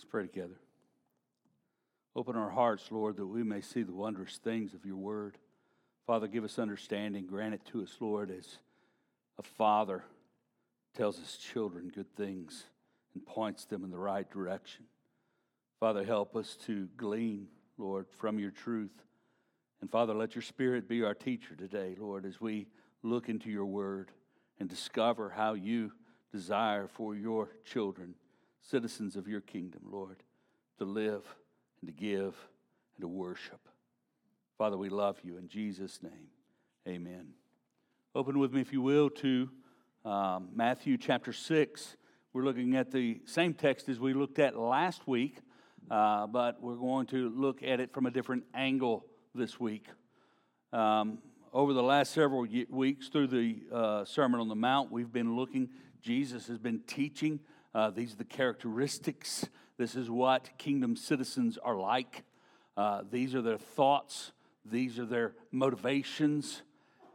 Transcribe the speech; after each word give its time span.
Let's 0.00 0.10
pray 0.10 0.22
together. 0.22 0.58
Open 2.16 2.34
our 2.34 2.48
hearts, 2.48 2.90
Lord, 2.90 3.18
that 3.18 3.26
we 3.26 3.42
may 3.42 3.60
see 3.60 3.82
the 3.82 3.92
wondrous 3.92 4.38
things 4.42 4.72
of 4.72 4.86
your 4.86 4.96
word. 4.96 5.36
Father, 6.06 6.26
give 6.26 6.42
us 6.42 6.58
understanding. 6.58 7.26
Grant 7.26 7.52
it 7.52 7.66
to 7.66 7.82
us, 7.82 7.94
Lord, 8.00 8.30
as 8.30 8.46
a 9.38 9.42
father 9.42 10.02
tells 10.96 11.18
his 11.18 11.36
children 11.36 11.92
good 11.94 12.16
things 12.16 12.64
and 13.12 13.26
points 13.26 13.66
them 13.66 13.84
in 13.84 13.90
the 13.90 13.98
right 13.98 14.28
direction. 14.30 14.86
Father, 15.80 16.02
help 16.02 16.34
us 16.34 16.56
to 16.64 16.88
glean, 16.96 17.48
Lord, 17.76 18.06
from 18.16 18.38
your 18.38 18.52
truth. 18.52 19.04
And 19.82 19.90
Father, 19.90 20.14
let 20.14 20.34
your 20.34 20.40
spirit 20.40 20.88
be 20.88 21.04
our 21.04 21.12
teacher 21.12 21.54
today, 21.54 21.94
Lord, 21.98 22.24
as 22.24 22.40
we 22.40 22.68
look 23.02 23.28
into 23.28 23.50
your 23.50 23.66
word 23.66 24.12
and 24.58 24.66
discover 24.66 25.28
how 25.28 25.52
you 25.52 25.92
desire 26.32 26.88
for 26.88 27.14
your 27.14 27.50
children, 27.66 28.14
citizens 28.62 29.16
of 29.16 29.28
your 29.28 29.40
kingdom, 29.40 29.82
Lord, 29.90 30.22
to 30.78 30.84
live 30.84 31.24
and 31.80 31.88
to 31.88 31.92
give 31.92 32.34
and 32.94 33.02
to 33.02 33.08
worship. 33.08 33.68
Father, 34.58 34.76
we 34.76 34.88
love 34.88 35.18
you 35.22 35.38
in 35.38 35.48
Jesus' 35.48 36.02
name. 36.02 36.28
Amen. 36.86 37.28
Open 38.14 38.38
with 38.38 38.52
me, 38.52 38.60
if 38.60 38.72
you 38.72 38.82
will, 38.82 39.10
to 39.10 39.48
um, 40.04 40.48
Matthew 40.54 40.98
chapter 40.98 41.32
6. 41.32 41.96
We're 42.32 42.44
looking 42.44 42.76
at 42.76 42.90
the 42.90 43.20
same 43.24 43.54
text 43.54 43.88
as 43.88 43.98
we 43.98 44.12
looked 44.12 44.38
at 44.38 44.56
last 44.56 45.06
week, 45.06 45.38
uh, 45.90 46.26
but 46.26 46.62
we're 46.62 46.76
going 46.76 47.06
to 47.06 47.28
look 47.30 47.62
at 47.62 47.80
it 47.80 47.92
from 47.92 48.06
a 48.06 48.10
different 48.10 48.44
angle 48.54 49.04
this 49.34 49.58
week. 49.58 49.86
Um, 50.72 51.18
over 51.52 51.72
the 51.72 51.82
last 51.82 52.12
several 52.12 52.46
weeks 52.68 53.08
through 53.08 53.26
the 53.26 53.62
uh, 53.72 54.04
Sermon 54.04 54.40
on 54.40 54.48
the 54.48 54.54
Mount, 54.54 54.92
we've 54.92 55.12
been 55.12 55.34
looking, 55.36 55.68
Jesus 56.00 56.46
has 56.46 56.58
been 56.58 56.80
teaching. 56.86 57.40
Uh, 57.74 57.90
these 57.90 58.12
are 58.12 58.16
the 58.16 58.24
characteristics. 58.24 59.46
This 59.76 59.94
is 59.94 60.10
what 60.10 60.50
kingdom 60.58 60.96
citizens 60.96 61.56
are 61.58 61.76
like. 61.76 62.24
Uh, 62.76 63.02
these 63.10 63.34
are 63.34 63.42
their 63.42 63.58
thoughts, 63.58 64.32
these 64.64 64.98
are 64.98 65.04
their 65.04 65.34
motivations. 65.52 66.62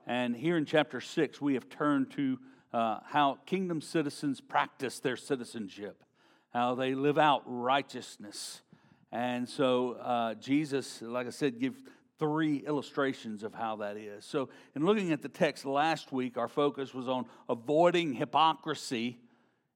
And 0.07 0.35
here 0.35 0.57
in 0.57 0.65
chapter 0.65 1.01
6, 1.01 1.41
we 1.41 1.55
have 1.55 1.67
turned 1.69 2.11
to 2.11 2.39
uh, 2.71 2.99
how 3.05 3.39
kingdom 3.45 3.81
citizens 3.81 4.41
practice 4.41 4.99
their 4.99 5.17
citizenship, 5.17 6.03
how 6.53 6.75
they 6.75 6.93
live 6.93 7.17
out 7.17 7.43
righteousness. 7.45 8.61
And 9.11 9.47
so 9.47 9.93
uh, 9.93 10.35
Jesus, 10.35 11.01
like 11.01 11.25
I 11.25 11.31
said, 11.31 11.59
give 11.59 11.81
three 12.19 12.57
illustrations 12.57 13.43
of 13.43 13.53
how 13.53 13.77
that 13.77 13.97
is. 13.97 14.25
So, 14.25 14.49
in 14.75 14.85
looking 14.85 15.11
at 15.11 15.21
the 15.21 15.29
text 15.29 15.65
last 15.65 16.11
week, 16.11 16.37
our 16.37 16.47
focus 16.47 16.93
was 16.93 17.07
on 17.07 17.25
avoiding 17.49 18.13
hypocrisy 18.13 19.19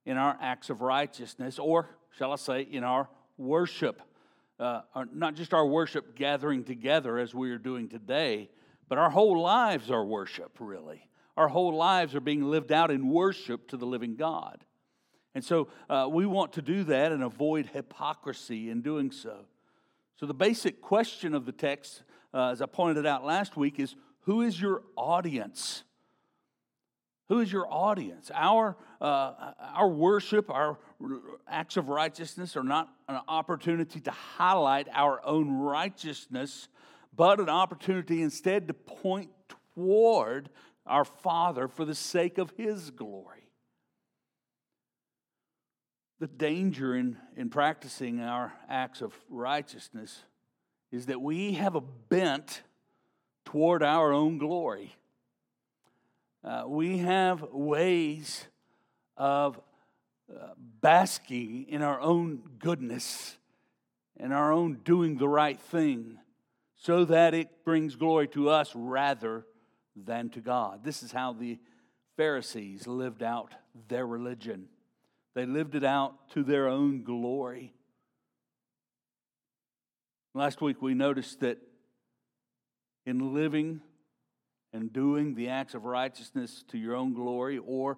in 0.09 0.17
our 0.17 0.35
acts 0.41 0.71
of 0.71 0.81
righteousness, 0.81 1.59
or 1.59 1.87
shall 2.17 2.33
I 2.33 2.37
say, 2.37 2.61
in 2.63 2.83
our 2.83 3.07
worship. 3.37 4.01
Uh, 4.59 4.81
not 5.13 5.35
just 5.35 5.53
our 5.53 5.65
worship 5.65 6.15
gathering 6.15 6.63
together 6.63 7.19
as 7.19 7.35
we 7.35 7.51
are 7.51 7.59
doing 7.59 7.87
today, 7.87 8.49
but 8.87 8.97
our 8.97 9.11
whole 9.11 9.39
lives 9.39 9.91
are 9.91 10.03
worship, 10.03 10.57
really. 10.59 11.07
Our 11.37 11.47
whole 11.47 11.75
lives 11.75 12.15
are 12.15 12.21
being 12.21 12.43
lived 12.43 12.71
out 12.71 12.89
in 12.89 13.07
worship 13.07 13.67
to 13.67 13.77
the 13.77 13.85
living 13.85 14.15
God. 14.15 14.65
And 15.35 15.45
so 15.45 15.67
uh, 15.89 16.07
we 16.11 16.25
want 16.25 16.53
to 16.53 16.63
do 16.63 16.83
that 16.85 17.11
and 17.11 17.21
avoid 17.21 17.67
hypocrisy 17.67 18.71
in 18.71 18.81
doing 18.81 19.11
so. 19.11 19.45
So, 20.15 20.25
the 20.25 20.33
basic 20.33 20.81
question 20.81 21.35
of 21.35 21.45
the 21.45 21.51
text 21.51 22.01
uh, 22.33 22.49
as 22.49 22.63
I 22.63 22.65
pointed 22.65 23.05
out 23.05 23.23
last 23.23 23.55
week, 23.55 23.79
is 23.79 23.95
who 24.21 24.41
is 24.41 24.59
your 24.59 24.81
audience? 24.95 25.83
Who 27.29 27.41
is 27.41 27.51
your 27.53 27.71
audience? 27.71 28.31
Our, 28.33 28.75
uh, 28.99 29.53
our 29.75 29.87
worship, 29.87 30.49
our 30.49 30.79
acts 31.47 31.77
of 31.77 31.87
righteousness 31.87 32.57
are 32.57 32.63
not 32.63 32.89
an 33.07 33.19
opportunity 33.27 33.99
to 34.01 34.11
highlight 34.11 34.87
our 34.91 35.23
own 35.23 35.51
righteousness, 35.51 36.67
but 37.15 37.39
an 37.39 37.47
opportunity 37.47 38.23
instead 38.23 38.67
to 38.67 38.73
point 38.73 39.29
toward 39.75 40.49
our 40.87 41.05
Father 41.05 41.67
for 41.67 41.85
the 41.85 41.93
sake 41.93 42.39
of 42.39 42.51
His 42.57 42.89
glory. 42.89 43.51
The 46.19 46.27
danger 46.27 46.95
in, 46.95 47.15
in 47.37 47.49
practicing 47.49 48.21
our 48.21 48.53
acts 48.67 49.01
of 49.01 49.13
righteousness 49.29 50.23
is 50.91 51.05
that 51.05 51.21
we 51.21 51.53
have 51.53 51.75
a 51.75 51.81
bent 51.81 52.63
toward 53.45 53.83
our 53.83 54.11
own 54.11 54.39
glory. 54.39 54.95
Uh, 56.43 56.63
we 56.67 56.99
have 56.99 57.43
ways 57.51 58.45
of 59.17 59.59
uh, 60.29 60.49
basking 60.81 61.65
in 61.67 61.81
our 61.81 61.99
own 61.99 62.41
goodness 62.59 63.37
and 64.17 64.33
our 64.33 64.51
own 64.51 64.79
doing 64.85 65.17
the 65.17 65.27
right 65.27 65.59
thing 65.59 66.17
so 66.75 67.03
that 67.03 67.33
it 67.33 67.65
brings 67.65 67.95
glory 67.95 68.27
to 68.29 68.49
us 68.49 68.71
rather 68.73 69.45
than 69.95 70.29
to 70.29 70.39
God. 70.39 70.83
This 70.83 71.03
is 71.03 71.11
how 71.11 71.33
the 71.33 71.59
Pharisees 72.15 72.87
lived 72.87 73.21
out 73.21 73.53
their 73.89 74.07
religion. 74.07 74.69
They 75.35 75.45
lived 75.45 75.75
it 75.75 75.83
out 75.83 76.29
to 76.31 76.43
their 76.43 76.67
own 76.67 77.03
glory. 77.03 77.73
Last 80.33 80.61
week 80.61 80.81
we 80.81 80.93
noticed 80.93 81.41
that 81.41 81.57
in 83.05 83.33
living 83.33 83.81
and 84.73 84.93
doing 84.93 85.35
the 85.35 85.49
acts 85.49 85.73
of 85.73 85.85
righteousness 85.85 86.63
to 86.69 86.77
your 86.77 86.95
own 86.95 87.13
glory 87.13 87.57
or 87.57 87.97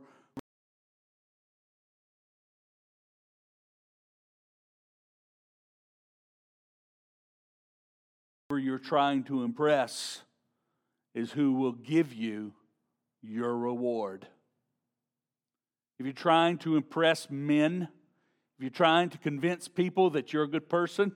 you're 8.62 8.78
trying 8.78 9.24
to 9.24 9.44
impress 9.44 10.22
is 11.14 11.32
who 11.32 11.54
will 11.54 11.74
give 11.74 12.14
you 12.14 12.54
your 13.22 13.58
reward. 13.58 14.28
If 16.00 16.06
you're 16.06 16.14
trying 16.14 16.58
to 16.60 16.78
impress 16.78 17.30
men, 17.30 17.90
if 18.58 18.62
you're 18.62 18.70
trying 18.70 19.10
to 19.10 19.18
convince 19.18 19.68
people 19.68 20.10
that 20.12 20.32
you're 20.32 20.44
a 20.44 20.50
good 20.50 20.70
person, 20.70 21.12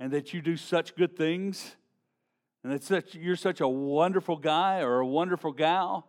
and 0.00 0.10
that 0.12 0.32
you 0.32 0.42
do 0.42 0.56
such 0.56 0.96
good 0.96 1.16
things 1.16 1.76
and 2.62 2.72
that 2.72 2.84
such, 2.84 3.14
you're 3.14 3.36
such 3.36 3.60
a 3.60 3.68
wonderful 3.68 4.36
guy 4.36 4.80
or 4.80 5.00
a 5.00 5.06
wonderful 5.06 5.52
gal, 5.52 6.06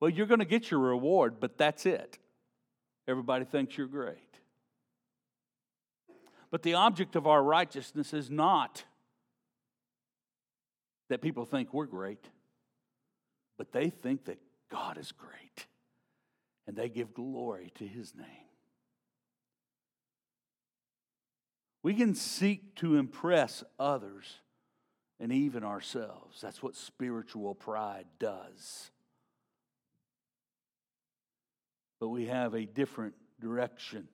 well, 0.00 0.10
you're 0.10 0.26
going 0.26 0.40
to 0.40 0.46
get 0.46 0.70
your 0.70 0.80
reward, 0.80 1.40
but 1.40 1.56
that's 1.58 1.86
it. 1.86 2.18
Everybody 3.08 3.44
thinks 3.44 3.76
you're 3.76 3.86
great. 3.86 4.18
But 6.50 6.62
the 6.62 6.74
object 6.74 7.16
of 7.16 7.26
our 7.26 7.42
righteousness 7.42 8.12
is 8.12 8.30
not 8.30 8.84
that 11.08 11.20
people 11.20 11.44
think 11.44 11.72
we're 11.72 11.86
great, 11.86 12.24
but 13.56 13.72
they 13.72 13.90
think 13.90 14.24
that 14.26 14.38
God 14.70 14.98
is 14.98 15.12
great. 15.12 15.66
And 16.66 16.76
they 16.76 16.88
give 16.88 17.14
glory 17.14 17.72
to 17.76 17.86
his 17.86 18.14
name. 18.14 18.26
We 21.86 21.94
can 21.94 22.16
seek 22.16 22.74
to 22.78 22.96
impress 22.96 23.62
others 23.78 24.40
and 25.20 25.30
even 25.30 25.62
ourselves. 25.62 26.40
That's 26.40 26.60
what 26.60 26.74
spiritual 26.74 27.54
pride 27.54 28.06
does. 28.18 28.90
But 32.00 32.08
we 32.08 32.26
have 32.26 32.54
a 32.54 32.66
different 32.66 33.14
direction 33.40 34.08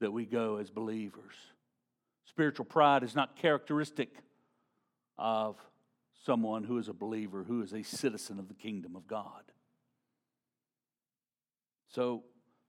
that 0.00 0.14
we 0.14 0.24
go 0.24 0.56
as 0.56 0.70
believers. 0.70 1.34
Spiritual 2.24 2.64
pride 2.64 3.02
is 3.02 3.14
not 3.14 3.36
characteristic 3.36 4.08
of 5.18 5.58
someone 6.24 6.64
who 6.64 6.78
is 6.78 6.88
a 6.88 6.94
believer, 6.94 7.44
who 7.44 7.60
is 7.60 7.74
a 7.74 7.82
citizen 7.82 8.38
of 8.38 8.48
the 8.48 8.54
kingdom 8.54 8.96
of 8.96 9.06
God. 9.06 9.42
So, 11.90 12.22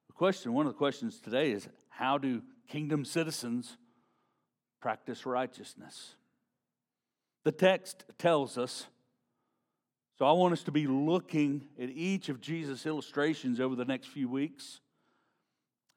the 0.07 0.13
question, 0.13 0.51
one 0.51 0.65
of 0.65 0.74
the 0.74 0.77
questions 0.77 1.22
today 1.22 1.51
is 1.51 1.69
how 1.88 2.18
do 2.18 2.42
kingdom 2.68 3.06
citizens 3.06 3.77
practice 4.81 5.25
righteousness. 5.25 6.15
The 7.43 7.51
text 7.51 8.03
tells 8.17 8.57
us, 8.57 8.87
so 10.17 10.25
I 10.25 10.33
want 10.33 10.53
us 10.53 10.63
to 10.63 10.71
be 10.71 10.87
looking 10.87 11.67
at 11.81 11.89
each 11.89 12.29
of 12.29 12.41
Jesus' 12.41 12.85
illustrations 12.85 13.59
over 13.59 13.75
the 13.75 13.85
next 13.85 14.07
few 14.07 14.27
weeks 14.27 14.81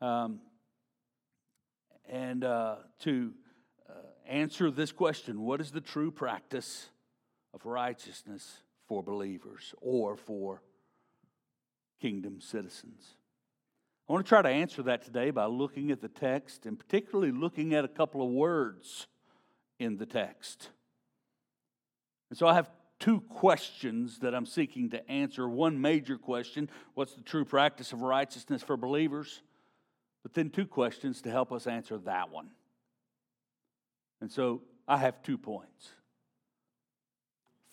um, 0.00 0.40
and 2.08 2.44
uh, 2.44 2.76
to 3.00 3.32
uh, 3.88 3.92
answer 4.28 4.70
this 4.70 4.92
question 4.92 5.42
what 5.42 5.60
is 5.60 5.70
the 5.70 5.80
true 5.80 6.10
practice 6.10 6.88
of 7.54 7.66
righteousness 7.66 8.58
for 8.86 9.02
believers 9.02 9.74
or 9.80 10.16
for 10.16 10.62
kingdom 12.00 12.40
citizens? 12.40 13.16
I 14.08 14.12
want 14.12 14.24
to 14.24 14.28
try 14.28 14.42
to 14.42 14.48
answer 14.48 14.82
that 14.82 15.04
today 15.04 15.30
by 15.30 15.46
looking 15.46 15.90
at 15.90 16.00
the 16.00 16.08
text 16.08 16.66
and 16.66 16.78
particularly 16.78 17.32
looking 17.32 17.74
at 17.74 17.84
a 17.84 17.88
couple 17.88 18.22
of 18.22 18.30
words 18.30 19.06
in 19.78 19.96
the 19.96 20.06
text. 20.06 20.70
And 22.30 22.38
so 22.38 22.46
I 22.46 22.54
have 22.54 22.70
two 22.98 23.20
questions 23.20 24.18
that 24.20 24.34
I'm 24.34 24.46
seeking 24.46 24.90
to 24.90 25.10
answer. 25.10 25.48
One 25.48 25.80
major 25.80 26.18
question 26.18 26.68
what's 26.94 27.14
the 27.14 27.22
true 27.22 27.44
practice 27.44 27.92
of 27.92 28.02
righteousness 28.02 28.62
for 28.62 28.76
believers? 28.76 29.42
But 30.22 30.34
then 30.34 30.50
two 30.50 30.66
questions 30.66 31.22
to 31.22 31.30
help 31.30 31.52
us 31.52 31.66
answer 31.66 31.98
that 31.98 32.30
one. 32.30 32.50
And 34.20 34.30
so 34.30 34.62
I 34.86 34.98
have 34.98 35.22
two 35.22 35.36
points. 35.36 35.90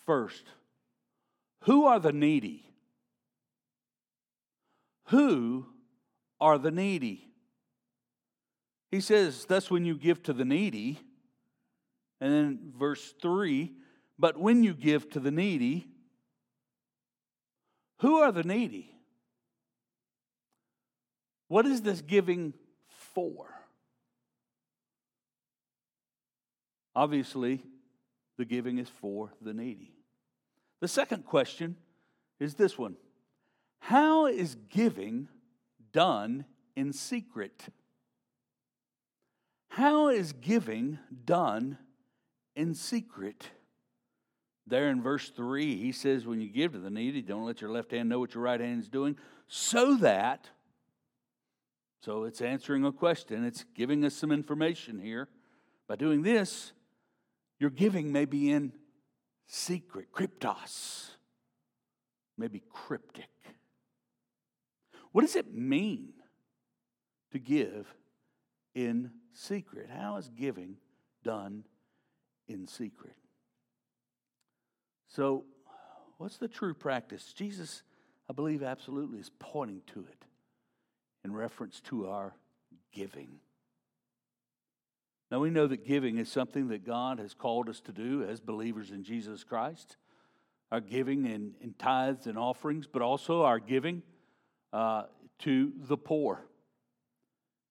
First, 0.04 0.44
who 1.62 1.86
are 1.86 2.00
the 2.00 2.12
needy? 2.12 2.64
Who 5.06 5.66
are 6.40 6.58
the 6.58 6.70
needy? 6.70 7.28
He 8.90 9.00
says, 9.00 9.44
That's 9.44 9.70
when 9.70 9.84
you 9.84 9.94
give 9.94 10.22
to 10.24 10.32
the 10.32 10.44
needy, 10.44 10.98
and 12.20 12.32
then 12.32 12.72
verse 12.78 13.14
3 13.20 13.72
But 14.18 14.38
when 14.38 14.62
you 14.64 14.74
give 14.74 15.10
to 15.10 15.20
the 15.20 15.30
needy, 15.30 15.86
who 17.98 18.16
are 18.16 18.32
the 18.32 18.44
needy? 18.44 18.90
What 21.48 21.66
is 21.66 21.82
this 21.82 22.00
giving 22.00 22.54
for? 23.14 23.48
Obviously, 26.94 27.62
the 28.38 28.44
giving 28.44 28.78
is 28.78 28.88
for 28.88 29.32
the 29.40 29.52
needy. 29.52 29.92
The 30.80 30.88
second 30.88 31.24
question 31.24 31.76
is 32.38 32.54
this 32.54 32.78
one 32.78 32.96
How 33.80 34.26
is 34.26 34.56
giving 34.70 35.28
done 35.92 36.44
in 36.76 36.92
secret? 36.92 37.68
How 39.68 40.08
is 40.08 40.32
giving 40.32 40.98
done 41.24 41.78
in 42.56 42.74
secret? 42.74 43.48
There 44.66 44.90
in 44.90 45.02
verse 45.02 45.30
3, 45.30 45.76
he 45.76 45.92
says, 45.92 46.26
When 46.26 46.40
you 46.40 46.48
give 46.48 46.72
to 46.72 46.78
the 46.78 46.90
needy, 46.90 47.22
don't 47.22 47.44
let 47.44 47.60
your 47.60 47.70
left 47.70 47.92
hand 47.92 48.08
know 48.08 48.18
what 48.18 48.34
your 48.34 48.42
right 48.42 48.60
hand 48.60 48.82
is 48.82 48.88
doing, 48.88 49.16
so 49.48 49.96
that, 49.96 50.48
so 52.02 52.24
it's 52.24 52.40
answering 52.40 52.84
a 52.84 52.92
question, 52.92 53.44
it's 53.44 53.64
giving 53.74 54.04
us 54.04 54.14
some 54.14 54.30
information 54.30 55.00
here. 55.00 55.28
By 55.88 55.96
doing 55.96 56.22
this, 56.22 56.72
your 57.58 57.70
giving 57.70 58.12
may 58.12 58.24
be 58.24 58.50
in 58.50 58.72
secret, 59.46 60.12
kryptos, 60.12 61.10
maybe 62.38 62.62
cryptic. 62.72 63.28
What 65.12 65.22
does 65.22 65.36
it 65.36 65.52
mean 65.52 66.12
to 67.32 67.38
give 67.38 67.92
in 68.74 69.10
secret? 69.32 69.88
How 69.90 70.16
is 70.16 70.28
giving 70.28 70.76
done 71.24 71.64
in 72.48 72.66
secret? 72.66 73.14
So, 75.08 75.44
what's 76.18 76.38
the 76.38 76.48
true 76.48 76.74
practice? 76.74 77.32
Jesus, 77.32 77.82
I 78.28 78.32
believe, 78.32 78.62
absolutely 78.62 79.18
is 79.18 79.30
pointing 79.40 79.82
to 79.88 80.00
it 80.00 80.24
in 81.24 81.32
reference 81.32 81.80
to 81.82 82.08
our 82.08 82.34
giving. 82.92 83.40
Now, 85.30 85.40
we 85.40 85.50
know 85.50 85.66
that 85.66 85.84
giving 85.84 86.18
is 86.18 86.30
something 86.30 86.68
that 86.68 86.84
God 86.84 87.18
has 87.18 87.34
called 87.34 87.68
us 87.68 87.80
to 87.82 87.92
do 87.92 88.24
as 88.24 88.40
believers 88.40 88.90
in 88.90 89.04
Jesus 89.04 89.44
Christ. 89.44 89.96
Our 90.72 90.80
giving 90.80 91.24
in, 91.26 91.54
in 91.60 91.74
tithes 91.74 92.26
and 92.26 92.38
offerings, 92.38 92.86
but 92.86 93.02
also 93.02 93.42
our 93.42 93.58
giving 93.58 94.02
uh, 94.72 95.04
to 95.40 95.72
the 95.76 95.96
poor. 95.96 96.44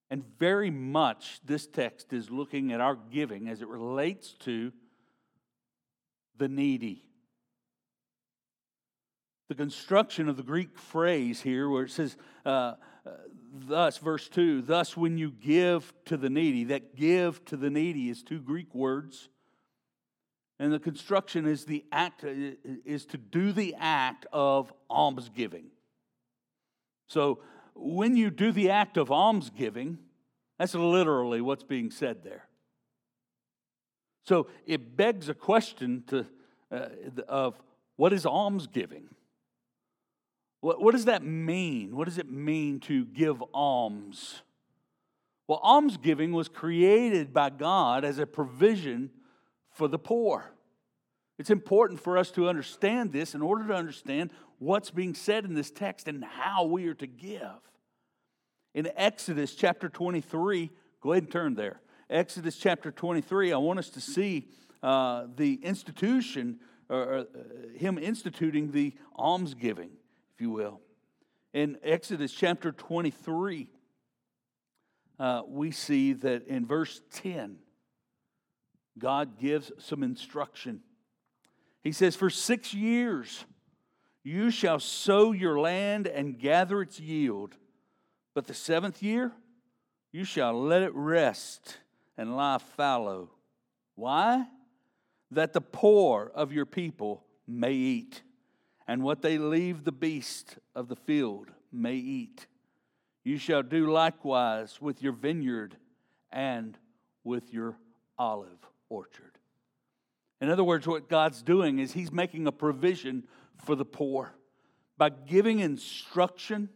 And 0.09 0.23
very 0.39 0.71
much 0.71 1.39
this 1.45 1.67
text 1.67 2.13
is 2.13 2.29
looking 2.29 2.71
at 2.71 2.81
our 2.81 2.95
giving 2.95 3.47
as 3.47 3.61
it 3.61 3.67
relates 3.67 4.33
to 4.39 4.71
the 6.37 6.47
needy. 6.47 7.03
The 9.49 9.55
construction 9.55 10.29
of 10.29 10.37
the 10.37 10.43
Greek 10.43 10.77
phrase 10.77 11.41
here, 11.41 11.69
where 11.69 11.83
it 11.83 11.91
says, 11.91 12.17
uh, 12.45 12.73
thus, 13.53 13.97
verse 13.97 14.27
2, 14.29 14.61
thus 14.61 14.95
when 14.95 15.17
you 15.17 15.31
give 15.31 15.91
to 16.05 16.17
the 16.17 16.29
needy, 16.29 16.65
that 16.65 16.95
give 16.95 17.43
to 17.45 17.57
the 17.57 17.69
needy 17.69 18.09
is 18.09 18.23
two 18.23 18.39
Greek 18.39 18.73
words. 18.73 19.29
And 20.59 20.73
the 20.73 20.79
construction 20.79 21.45
is 21.45 21.65
the 21.65 21.85
act 21.91 22.23
is 22.23 23.05
to 23.07 23.17
do 23.17 23.51
the 23.51 23.75
act 23.79 24.25
of 24.33 24.73
almsgiving. 24.89 25.67
So 27.09 27.39
when 27.75 28.15
you 28.15 28.29
do 28.29 28.51
the 28.51 28.69
act 28.69 28.95
of 28.95 29.11
almsgiving, 29.11 29.97
that's 30.57 30.75
literally 30.75 31.41
what's 31.41 31.63
being 31.63 31.91
said 31.91 32.23
there. 32.23 32.47
So 34.25 34.47
it 34.65 34.95
begs 34.95 35.27
a 35.27 35.33
question 35.33 36.03
to, 36.07 36.25
uh, 36.71 36.87
of 37.27 37.59
what 37.95 38.13
is 38.13 38.25
almsgiving? 38.25 39.09
What, 40.61 40.81
what 40.81 40.91
does 40.91 41.05
that 41.05 41.23
mean? 41.23 41.95
What 41.95 42.05
does 42.05 42.17
it 42.17 42.29
mean 42.29 42.79
to 42.81 43.05
give 43.05 43.43
alms? 43.53 44.43
Well, 45.47 45.59
almsgiving 45.63 46.31
was 46.31 46.47
created 46.47 47.33
by 47.33 47.49
God 47.49 48.05
as 48.05 48.19
a 48.19 48.27
provision 48.27 49.09
for 49.71 49.87
the 49.87 49.97
poor. 49.97 50.51
It's 51.39 51.49
important 51.49 52.01
for 52.01 52.17
us 52.17 52.29
to 52.31 52.49
understand 52.49 53.13
this 53.13 53.33
in 53.33 53.41
order 53.41 53.65
to 53.67 53.73
understand 53.73 54.31
what's 54.59 54.91
being 54.91 55.15
said 55.15 55.45
in 55.45 55.53
this 55.53 55.71
text 55.71 56.07
and 56.07 56.23
how 56.23 56.65
we 56.65 56.87
are 56.87 56.93
to 56.95 57.07
give. 57.07 57.39
In 58.75 58.89
Exodus 58.95 59.55
chapter 59.55 59.89
23, 59.89 60.69
go 61.01 61.13
ahead 61.13 61.23
and 61.23 61.31
turn 61.31 61.55
there. 61.55 61.79
Exodus 62.09 62.57
chapter 62.57 62.91
23, 62.91 63.53
I 63.53 63.57
want 63.57 63.79
us 63.79 63.89
to 63.91 64.01
see 64.01 64.49
uh, 64.83 65.27
the 65.35 65.55
institution, 65.63 66.59
or 66.89 67.19
uh, 67.19 67.23
him 67.77 67.97
instituting 67.97 68.71
the 68.71 68.93
almsgiving 69.17 69.91
if 70.39 70.41
you 70.41 70.51
will. 70.51 70.79
In 71.53 71.77
Exodus 71.83 72.31
chapter 72.31 72.71
23, 72.71 73.67
uh, 75.19 75.41
we 75.47 75.71
see 75.71 76.13
that 76.13 76.47
in 76.47 76.65
verse 76.65 77.01
10, 77.11 77.57
God 78.97 79.37
gives 79.37 79.71
some 79.77 80.01
instruction. 80.03 80.81
He 81.83 81.91
says, 81.91 82.15
For 82.15 82.29
six 82.29 82.73
years 82.73 83.45
you 84.23 84.51
shall 84.51 84.79
sow 84.79 85.31
your 85.31 85.59
land 85.59 86.07
and 86.07 86.37
gather 86.37 86.81
its 86.81 86.99
yield, 86.99 87.55
but 88.33 88.47
the 88.47 88.53
seventh 88.53 89.01
year 89.01 89.31
you 90.11 90.23
shall 90.23 90.59
let 90.61 90.81
it 90.81 90.93
rest 90.93 91.77
and 92.17 92.35
lie 92.35 92.57
fallow. 92.57 93.29
Why? 93.95 94.45
That 95.31 95.53
the 95.53 95.61
poor 95.61 96.31
of 96.33 96.51
your 96.51 96.65
people 96.65 97.23
may 97.47 97.73
eat 97.73 98.23
and 98.87 99.03
what 99.03 99.21
they 99.21 99.37
leave 99.37 99.83
the 99.83 99.91
beast 99.91 100.57
of 100.73 100.87
the 100.87 100.95
field 100.95 101.51
may 101.71 101.95
eat. 101.95 102.47
You 103.23 103.37
shall 103.37 103.61
do 103.61 103.91
likewise 103.91 104.81
with 104.81 105.03
your 105.03 105.13
vineyard 105.13 105.75
and 106.31 106.75
with 107.23 107.53
your 107.53 107.77
olive 108.17 108.67
orchard. 108.89 109.28
In 110.41 110.49
other 110.49 110.63
words, 110.63 110.87
what 110.87 111.09
God's 111.09 111.41
doing 111.41 111.79
is 111.79 111.93
He's 111.93 112.11
making 112.11 112.47
a 112.47 112.51
provision 112.51 113.27
for 113.57 113.75
the 113.75 113.85
poor 113.85 114.33
by 114.97 115.09
giving 115.09 115.59
instruction 115.59 116.69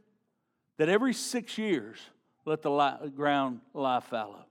that 0.78 0.90
every 0.90 1.14
six 1.14 1.58
years, 1.58 1.98
let 2.46 2.62
the 2.62 3.12
ground 3.16 3.62
lie 3.74 4.00
fallow. 4.00 4.46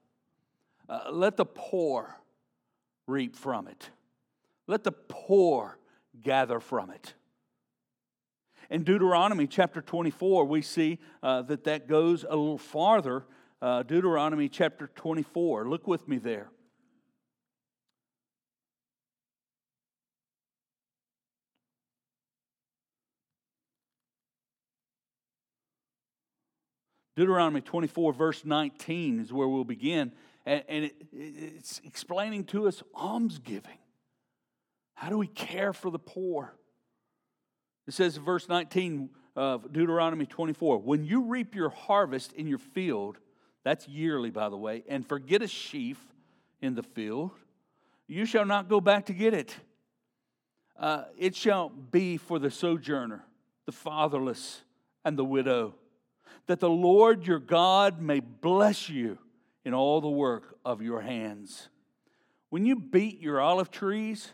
Uh, 0.89 1.11
let 1.11 1.37
the 1.37 1.45
poor 1.45 2.17
reap 3.07 3.37
from 3.37 3.67
it. 3.67 3.91
Let 4.67 4.85
the 4.85 4.93
poor 4.93 5.79
gather 6.23 6.61
from 6.61 6.91
it. 6.91 7.15
In 8.71 8.85
Deuteronomy 8.85 9.47
chapter 9.47 9.83
24, 9.83 10.47
we 10.47 10.63
see 10.63 10.99
uh, 11.23 11.43
that 11.43 11.65
that 11.65 11.89
goes 11.89 12.25
a 12.25 12.35
little 12.35 12.59
farther. 12.59 13.25
Uh, 13.61 13.83
Deuteronomy 13.83 14.49
chapter 14.49 14.89
24. 14.95 15.69
Look 15.69 15.87
with 15.87 16.09
me 16.09 16.19
there. 16.19 16.51
Deuteronomy 27.17 27.61
24, 27.61 28.13
verse 28.13 28.45
19 28.45 29.21
is 29.21 29.33
where 29.33 29.49
we'll 29.49 29.65
begin. 29.65 30.13
And, 30.47 30.65
and 30.69 30.85
it, 30.87 30.95
it's 31.13 31.81
explaining 31.85 32.45
to 32.47 32.67
us 32.69 32.83
almsgiving. 32.95 33.79
How 34.95 35.09
do 35.11 35.19
we 35.19 35.27
care 35.27 35.73
for 35.73 35.91
the 35.91 35.99
poor? 35.99 36.55
It 37.87 37.95
says 37.95 38.17
in 38.17 38.23
verse 38.23 38.49
19 38.49 39.11
of 39.35 39.73
Deuteronomy 39.73 40.27
24 40.27 40.79
When 40.79 41.05
you 41.05 41.25
reap 41.25 41.55
your 41.55 41.71
harvest 41.71 42.33
in 42.33 42.47
your 42.47 42.59
field, 42.59 43.19
that's 43.65 43.87
yearly, 43.89 44.31
by 44.31 44.49
the 44.49 44.57
way, 44.57 44.85
and 44.89 45.07
forget 45.07 45.43
a 45.43 45.49
sheaf 45.49 45.99
in 46.61 46.75
the 46.75 46.83
field, 46.83 47.33
you 48.07 48.25
shall 48.25 48.45
not 48.45 48.69
go 48.69 48.81
back 48.81 49.07
to 49.07 49.13
get 49.13 49.35
it. 49.35 49.57
Uh, 50.79 51.05
it 51.19 51.37
shall 51.37 51.69
be 51.69 52.17
for 52.17 52.39
the 52.39 52.51
sojourner, 52.51 53.25
the 53.67 53.73
fatherless, 53.73 54.63
and 55.05 55.19
the 55.19 55.25
widow, 55.25 55.75
that 56.47 56.61
the 56.61 56.71
Lord 56.71 57.27
your 57.27 57.39
God 57.39 58.01
may 58.01 58.21
bless 58.21 58.89
you 58.89 59.19
in 59.65 59.75
all 59.75 60.01
the 60.01 60.09
work 60.09 60.59
of 60.65 60.83
your 60.83 61.01
hands. 61.01 61.69
When 62.51 62.67
you 62.67 62.77
beat 62.77 63.21
your 63.21 63.41
olive 63.41 63.71
trees, 63.71 64.33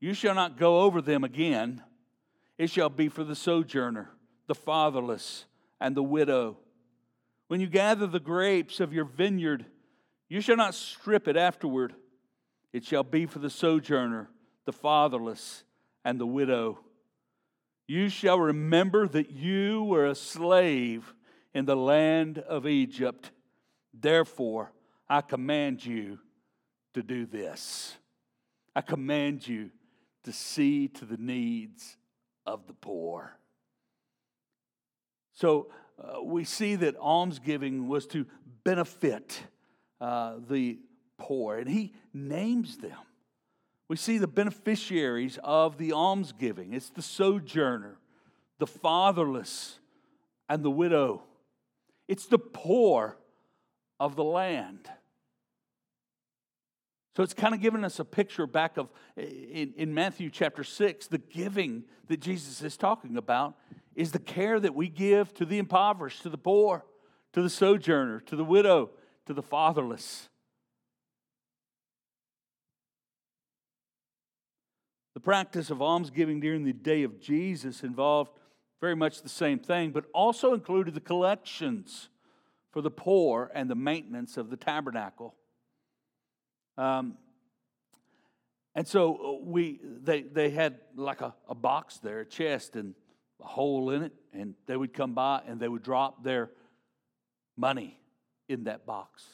you 0.00 0.14
shall 0.14 0.34
not 0.34 0.58
go 0.58 0.80
over 0.80 1.00
them 1.00 1.24
again 1.24 1.82
it 2.62 2.70
shall 2.70 2.88
be 2.88 3.08
for 3.08 3.24
the 3.24 3.34
sojourner, 3.34 4.10
the 4.46 4.54
fatherless, 4.54 5.46
and 5.80 5.96
the 5.96 6.02
widow. 6.02 6.58
When 7.48 7.60
you 7.60 7.66
gather 7.66 8.06
the 8.06 8.20
grapes 8.20 8.78
of 8.78 8.92
your 8.92 9.04
vineyard, 9.04 9.66
you 10.28 10.40
shall 10.40 10.56
not 10.56 10.76
strip 10.76 11.26
it 11.26 11.36
afterward. 11.36 11.94
It 12.72 12.84
shall 12.84 13.02
be 13.02 13.26
for 13.26 13.40
the 13.40 13.50
sojourner, 13.50 14.30
the 14.64 14.72
fatherless, 14.72 15.64
and 16.04 16.20
the 16.20 16.26
widow. 16.26 16.78
You 17.88 18.08
shall 18.08 18.38
remember 18.38 19.08
that 19.08 19.30
you 19.32 19.82
were 19.82 20.06
a 20.06 20.14
slave 20.14 21.14
in 21.54 21.64
the 21.64 21.76
land 21.76 22.38
of 22.38 22.66
Egypt. 22.66 23.30
Therefore, 23.92 24.72
I 25.08 25.20
command 25.20 25.84
you 25.84 26.18
to 26.94 27.02
do 27.02 27.26
this. 27.26 27.96
I 28.74 28.80
command 28.80 29.46
you 29.46 29.70
to 30.24 30.32
see 30.32 30.88
to 30.88 31.04
the 31.04 31.16
needs 31.16 31.96
of 32.46 32.66
the 32.66 32.72
poor. 32.74 33.36
So 35.34 35.68
uh, 36.02 36.22
we 36.22 36.44
see 36.44 36.76
that 36.76 36.96
almsgiving 36.96 37.88
was 37.88 38.06
to 38.08 38.26
benefit 38.64 39.42
uh, 40.00 40.36
the 40.48 40.78
poor, 41.18 41.58
and 41.58 41.68
he 41.68 41.92
names 42.12 42.78
them. 42.78 42.96
We 43.88 43.96
see 43.96 44.18
the 44.18 44.26
beneficiaries 44.26 45.38
of 45.44 45.76
the 45.76 45.92
almsgiving 45.92 46.72
it's 46.72 46.90
the 46.90 47.02
sojourner, 47.02 47.98
the 48.58 48.66
fatherless, 48.66 49.78
and 50.48 50.64
the 50.64 50.70
widow. 50.70 51.22
It's 52.12 52.26
the 52.26 52.38
poor 52.38 53.16
of 53.98 54.16
the 54.16 54.22
land. 54.22 54.86
So 57.16 57.22
it's 57.22 57.32
kind 57.32 57.54
of 57.54 57.62
giving 57.62 57.84
us 57.84 57.98
a 57.98 58.04
picture 58.04 58.46
back 58.46 58.76
of 58.76 58.90
in, 59.16 59.72
in 59.78 59.94
Matthew 59.94 60.28
chapter 60.28 60.62
6, 60.62 61.06
the 61.06 61.16
giving 61.16 61.84
that 62.08 62.20
Jesus 62.20 62.60
is 62.60 62.76
talking 62.76 63.16
about 63.16 63.54
is 63.94 64.12
the 64.12 64.18
care 64.18 64.60
that 64.60 64.74
we 64.74 64.90
give 64.90 65.32
to 65.32 65.46
the 65.46 65.56
impoverished, 65.56 66.22
to 66.24 66.28
the 66.28 66.36
poor, 66.36 66.84
to 67.32 67.40
the 67.40 67.48
sojourner, 67.48 68.20
to 68.20 68.36
the 68.36 68.44
widow, 68.44 68.90
to 69.24 69.32
the 69.32 69.42
fatherless. 69.42 70.28
The 75.14 75.20
practice 75.20 75.70
of 75.70 75.80
almsgiving 75.80 76.40
during 76.40 76.64
the 76.64 76.74
day 76.74 77.04
of 77.04 77.22
Jesus 77.22 77.82
involved 77.82 78.32
very 78.82 78.96
much 78.96 79.22
the 79.22 79.28
same 79.28 79.60
thing, 79.60 79.92
but 79.92 80.04
also 80.12 80.52
included 80.52 80.92
the 80.92 81.00
collections 81.00 82.08
for 82.72 82.82
the 82.82 82.90
poor 82.90 83.48
and 83.54 83.70
the 83.70 83.76
maintenance 83.76 84.36
of 84.36 84.50
the 84.50 84.56
tabernacle. 84.56 85.36
Um, 86.76 87.16
and 88.74 88.86
so 88.86 89.14
uh, 89.14 89.44
we 89.44 89.78
they 89.82 90.22
they 90.22 90.50
had 90.50 90.80
like 90.96 91.20
a, 91.20 91.32
a 91.48 91.54
box 91.54 91.98
there, 91.98 92.20
a 92.20 92.26
chest, 92.26 92.74
and 92.74 92.94
a 93.40 93.46
hole 93.46 93.90
in 93.90 94.02
it, 94.02 94.12
and 94.32 94.54
they 94.66 94.76
would 94.76 94.92
come 94.92 95.14
by 95.14 95.42
and 95.46 95.60
they 95.60 95.68
would 95.68 95.84
drop 95.84 96.24
their 96.24 96.50
money 97.56 98.00
in 98.48 98.64
that 98.64 98.84
box. 98.84 99.24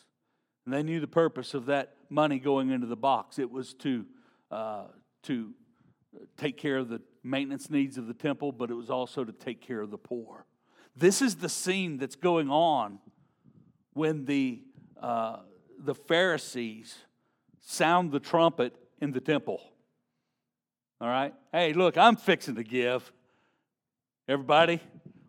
And 0.67 0.75
they 0.75 0.83
knew 0.83 1.00
the 1.00 1.07
purpose 1.07 1.55
of 1.55 1.67
that 1.67 1.95
money 2.11 2.38
going 2.38 2.71
into 2.71 2.87
the 2.87 2.97
box. 2.97 3.38
It 3.38 3.50
was 3.50 3.73
to 3.75 4.05
uh, 4.50 4.88
to 5.23 5.55
take 6.37 6.59
care 6.59 6.76
of 6.76 6.90
the 6.90 7.00
maintenance 7.28 7.70
needs 7.70 7.99
of 7.99 8.06
the 8.06 8.14
temple, 8.14 8.52
but 8.52 8.70
it 8.70 8.75
was 8.75 8.90
also 8.90 9.25
to 9.25 9.32
take 9.32 9.61
care 9.61 9.80
of 9.80 9.90
the 9.90 9.99
poor. 9.99 10.47
This 10.97 11.23
is 11.23 11.37
the 11.37 11.49
scene 11.49 11.99
that's 11.99 12.16
going 12.16 12.50
on 12.50 12.99
when 13.92 14.25
the 14.25 14.62
uh, 15.00 15.38
the 15.78 15.94
Pharisees 15.94 16.97
sound 17.61 18.11
the 18.11 18.20
trumpet 18.20 18.75
in 19.00 19.12
the 19.12 19.20
temple. 19.20 19.61
All 21.00 21.08
right? 21.08 21.35
Hey, 21.52 21.73
look, 21.73 21.97
I'm 21.97 22.16
fixing 22.16 22.56
to 22.56 22.64
give. 22.64 23.12
Everybody, 24.28 24.80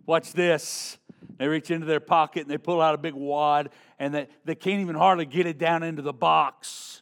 watch 0.05 0.33
this. 0.33 0.97
They 1.37 1.47
reach 1.47 1.71
into 1.71 1.85
their 1.85 1.99
pocket 1.99 2.41
and 2.41 2.49
they 2.49 2.57
pull 2.57 2.81
out 2.81 2.95
a 2.95 2.97
big 2.97 3.13
wad 3.13 3.69
and 3.99 4.13
they, 4.13 4.27
they 4.43 4.55
can't 4.55 4.81
even 4.81 4.95
hardly 4.95 5.25
get 5.25 5.45
it 5.45 5.57
down 5.57 5.83
into 5.83 6.01
the 6.01 6.13
box. 6.13 7.01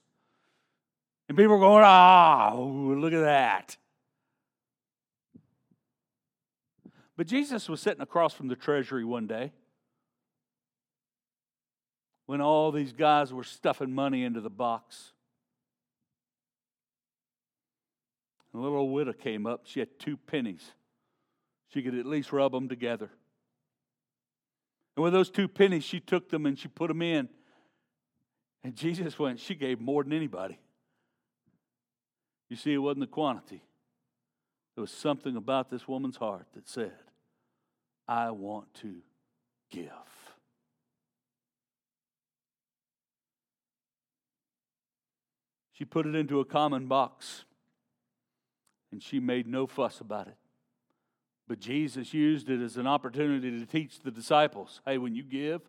And 1.29 1.37
people 1.37 1.55
are 1.55 1.59
going, 1.59 1.83
ah, 1.85 2.51
oh, 2.53 2.65
look 2.65 3.13
at 3.13 3.21
that. 3.21 3.77
But 7.17 7.25
Jesus 7.25 7.67
was 7.67 7.81
sitting 7.81 8.01
across 8.01 8.33
from 8.33 8.47
the 8.47 8.55
treasury 8.55 9.03
one 9.03 9.25
day 9.25 9.51
when 12.27 12.41
all 12.41 12.71
these 12.71 12.93
guys 12.93 13.33
were 13.33 13.43
stuffing 13.43 13.91
money 13.91 14.23
into 14.23 14.39
the 14.39 14.51
box. 14.51 15.13
A 18.53 18.57
little 18.57 18.89
widow 18.89 19.13
came 19.13 19.47
up. 19.47 19.61
She 19.65 19.79
had 19.79 19.99
two 19.99 20.15
pennies. 20.15 20.71
She 21.73 21.81
could 21.81 21.95
at 21.95 22.05
least 22.05 22.31
rub 22.31 22.51
them 22.51 22.69
together. 22.69 23.09
And 24.95 25.03
with 25.03 25.13
those 25.13 25.29
two 25.29 25.47
pennies, 25.47 25.83
she 25.83 25.99
took 25.99 26.29
them 26.29 26.45
and 26.45 26.57
she 26.57 26.67
put 26.67 26.87
them 26.87 27.01
in. 27.01 27.29
And 28.63 28.75
Jesus 28.75 29.17
went, 29.17 29.39
she 29.39 29.55
gave 29.55 29.79
more 29.79 30.03
than 30.03 30.13
anybody. 30.13 30.59
You 32.49 32.55
see, 32.55 32.73
it 32.73 32.77
wasn't 32.77 33.01
the 33.01 33.07
quantity. 33.07 33.61
There 34.75 34.81
was 34.81 34.91
something 34.91 35.35
about 35.35 35.69
this 35.69 35.87
woman's 35.87 36.17
heart 36.17 36.47
that 36.53 36.67
said, 36.67 36.93
I 38.07 38.31
want 38.31 38.73
to 38.75 38.95
give. 39.69 39.91
She 45.73 45.85
put 45.85 46.07
it 46.07 46.15
into 46.15 46.39
a 46.39 46.45
common 46.45 46.87
box 46.87 47.45
and 48.91 49.03
she 49.03 49.19
made 49.19 49.47
no 49.47 49.67
fuss 49.67 49.99
about 49.99 50.27
it. 50.27 50.37
But 51.47 51.59
Jesus 51.59 52.13
used 52.13 52.49
it 52.49 52.61
as 52.61 52.77
an 52.77 52.87
opportunity 52.87 53.59
to 53.59 53.65
teach 53.65 53.99
the 53.99 54.11
disciples 54.11 54.81
hey, 54.85 54.97
when 54.97 55.15
you 55.15 55.23
give, 55.23 55.61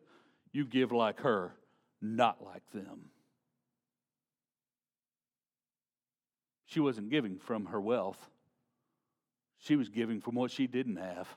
you 0.53 0.65
give 0.65 0.93
like 0.93 1.21
her, 1.21 1.53
not 2.01 2.43
like 2.43 2.69
them. 2.73 3.11
She 6.67 6.81
wasn't 6.81 7.11
giving 7.11 7.39
from 7.39 7.67
her 7.67 7.81
wealth, 7.81 8.31
she 9.59 9.77
was 9.77 9.89
giving 9.89 10.21
from 10.21 10.35
what 10.35 10.51
she 10.51 10.67
didn't 10.67 10.97
have. 10.97 11.29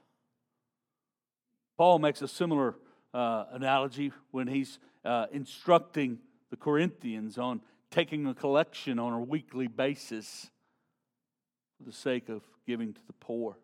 Paul 1.82 1.98
makes 1.98 2.22
a 2.22 2.28
similar 2.28 2.76
uh, 3.12 3.46
analogy 3.54 4.12
when 4.30 4.46
he's 4.48 4.78
uh, 5.04 5.26
instructing 5.32 6.20
the 6.52 6.56
Corinthians 6.56 7.40
on 7.40 7.60
taking 7.90 8.28
a 8.28 8.36
collection 8.36 9.00
on 9.00 9.14
a 9.14 9.20
weekly 9.20 9.66
basis 9.66 10.52
for 11.76 11.84
the 11.84 11.92
sake 11.92 12.30
of 12.30 12.44
giving 12.68 12.94
to 12.94 13.02
the 13.08 13.14
poor. 13.14 13.58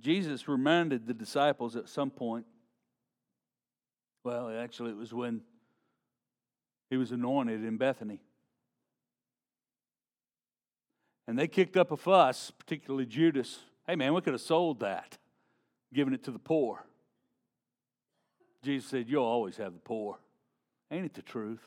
Jesus 0.00 0.46
reminded 0.46 1.08
the 1.08 1.14
disciples 1.14 1.74
at 1.74 1.88
some 1.88 2.10
point, 2.10 2.46
well, 4.22 4.48
actually, 4.48 4.90
it 4.90 4.96
was 4.96 5.12
when 5.12 5.40
he 6.88 6.96
was 6.96 7.10
anointed 7.10 7.64
in 7.64 7.78
Bethany. 7.78 8.20
And 11.26 11.36
they 11.36 11.48
kicked 11.48 11.76
up 11.76 11.90
a 11.90 11.96
fuss, 11.96 12.52
particularly 12.52 13.06
Judas. 13.06 13.58
Hey, 13.86 13.96
man, 13.96 14.14
we 14.14 14.20
could 14.20 14.34
have 14.34 14.40
sold 14.40 14.80
that, 14.80 15.18
given 15.92 16.14
it 16.14 16.24
to 16.24 16.30
the 16.30 16.38
poor. 16.38 16.84
Jesus 18.62 18.88
said, 18.88 19.08
You'll 19.08 19.24
always 19.24 19.56
have 19.56 19.72
the 19.72 19.80
poor. 19.80 20.18
Ain't 20.90 21.06
it 21.06 21.14
the 21.14 21.22
truth? 21.22 21.66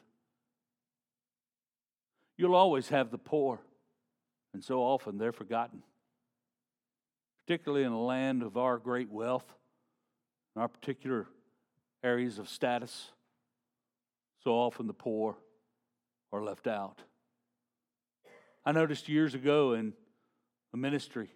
You'll 2.37 2.55
always 2.55 2.89
have 2.89 3.11
the 3.11 3.17
poor, 3.17 3.59
and 4.53 4.63
so 4.63 4.79
often 4.79 5.17
they're 5.17 5.31
forgotten. 5.31 5.83
Particularly 7.45 7.85
in 7.85 7.91
a 7.91 8.01
land 8.01 8.43
of 8.43 8.57
our 8.57 8.77
great 8.77 9.09
wealth, 9.09 9.45
in 10.55 10.61
our 10.61 10.67
particular 10.67 11.27
areas 12.03 12.39
of 12.39 12.49
status, 12.49 13.11
so 14.43 14.51
often 14.51 14.87
the 14.87 14.93
poor 14.93 15.35
are 16.31 16.43
left 16.43 16.67
out. 16.67 17.01
I 18.65 18.71
noticed 18.71 19.09
years 19.09 19.33
ago 19.33 19.73
in 19.73 19.93
a 20.73 20.77
ministry, 20.77 21.29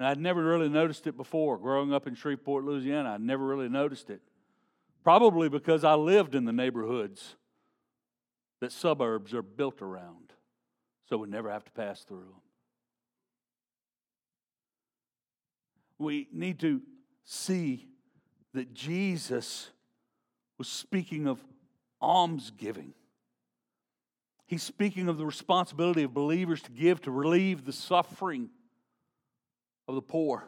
and 0.00 0.08
I'd 0.08 0.18
never 0.18 0.42
really 0.42 0.70
noticed 0.70 1.06
it 1.06 1.14
before. 1.14 1.58
Growing 1.58 1.92
up 1.92 2.06
in 2.06 2.14
Shreveport, 2.14 2.64
Louisiana, 2.64 3.10
I'd 3.10 3.20
never 3.20 3.44
really 3.44 3.68
noticed 3.68 4.08
it. 4.08 4.22
Probably 5.04 5.50
because 5.50 5.84
I 5.84 5.92
lived 5.92 6.34
in 6.34 6.46
the 6.46 6.54
neighborhoods 6.54 7.36
that 8.62 8.72
suburbs 8.72 9.34
are 9.34 9.42
built 9.42 9.82
around 9.82 10.32
so 11.06 11.18
we 11.18 11.28
never 11.28 11.50
have 11.50 11.66
to 11.66 11.70
pass 11.72 12.02
through 12.02 12.20
them. 12.20 12.40
We 15.98 16.28
need 16.32 16.60
to 16.60 16.80
see 17.24 17.86
that 18.54 18.72
Jesus 18.72 19.68
was 20.56 20.68
speaking 20.68 21.26
of 21.26 21.44
almsgiving. 22.00 22.94
He's 24.46 24.62
speaking 24.62 25.10
of 25.10 25.18
the 25.18 25.26
responsibility 25.26 26.04
of 26.04 26.14
believers 26.14 26.62
to 26.62 26.70
give 26.70 27.02
to 27.02 27.10
relieve 27.10 27.66
the 27.66 27.72
suffering 27.74 28.48
of 29.90 29.96
the 29.96 30.02
poor. 30.02 30.44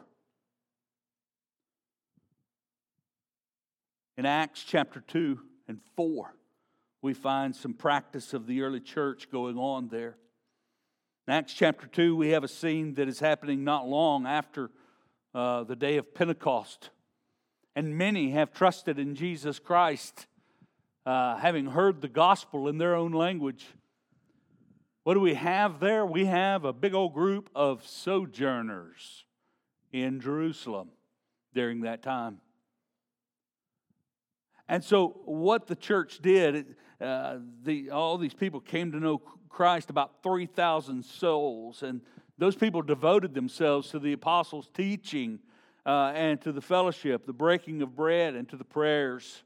In 4.15 4.25
Acts 4.25 4.63
chapter 4.63 5.01
2 5.01 5.39
and 5.67 5.79
4, 5.97 6.33
we 7.01 7.13
find 7.13 7.55
some 7.55 7.73
practice 7.73 8.33
of 8.33 8.47
the 8.47 8.61
early 8.61 8.79
church 8.79 9.29
going 9.29 9.57
on 9.57 9.89
there. 9.89 10.17
In 11.27 11.33
Acts 11.33 11.53
chapter 11.53 11.87
2, 11.87 12.15
we 12.15 12.29
have 12.29 12.43
a 12.43 12.47
scene 12.47 12.93
that 12.93 13.07
is 13.07 13.19
happening 13.19 13.63
not 13.63 13.87
long 13.87 14.25
after 14.25 14.71
uh, 15.35 15.63
the 15.63 15.75
day 15.75 15.97
of 15.97 16.13
Pentecost 16.13 16.91
And 17.75 17.97
many 17.97 18.31
have 18.31 18.53
trusted 18.53 18.99
in 18.99 19.15
Jesus 19.15 19.57
Christ, 19.59 20.27
uh, 21.05 21.37
having 21.37 21.65
heard 21.65 22.01
the 22.01 22.07
gospel 22.07 22.67
in 22.67 22.77
their 22.77 22.95
own 22.95 23.11
language. 23.11 23.65
What 25.03 25.15
do 25.15 25.19
we 25.19 25.33
have 25.33 25.81
there? 25.81 26.05
We 26.05 26.25
have 26.25 26.63
a 26.63 26.71
big 26.71 26.93
old 26.93 27.13
group 27.13 27.49
of 27.53 27.85
sojourners 27.85 29.25
in 29.93 30.19
Jerusalem 30.19 30.89
during 31.53 31.81
that 31.81 32.01
time. 32.01 32.39
And 34.67 34.83
so, 34.83 35.21
what 35.25 35.67
the 35.67 35.75
church 35.75 36.19
did, 36.21 36.75
uh, 36.99 37.37
the, 37.63 37.91
all 37.91 38.17
these 38.17 38.33
people 38.33 38.59
came 38.59 38.91
to 38.91 38.99
know 38.99 39.19
Christ, 39.49 39.89
about 39.89 40.23
3,000 40.23 41.05
souls, 41.05 41.83
and 41.83 42.01
those 42.37 42.55
people 42.55 42.81
devoted 42.81 43.35
themselves 43.35 43.89
to 43.91 43.99
the 43.99 44.13
apostles' 44.13 44.69
teaching 44.73 45.39
uh, 45.85 46.11
and 46.15 46.41
to 46.41 46.51
the 46.51 46.61
fellowship, 46.61 47.25
the 47.25 47.33
breaking 47.33 47.81
of 47.81 47.95
bread, 47.95 48.35
and 48.35 48.49
to 48.49 48.57
the 48.57 48.63
prayers. 48.63 49.43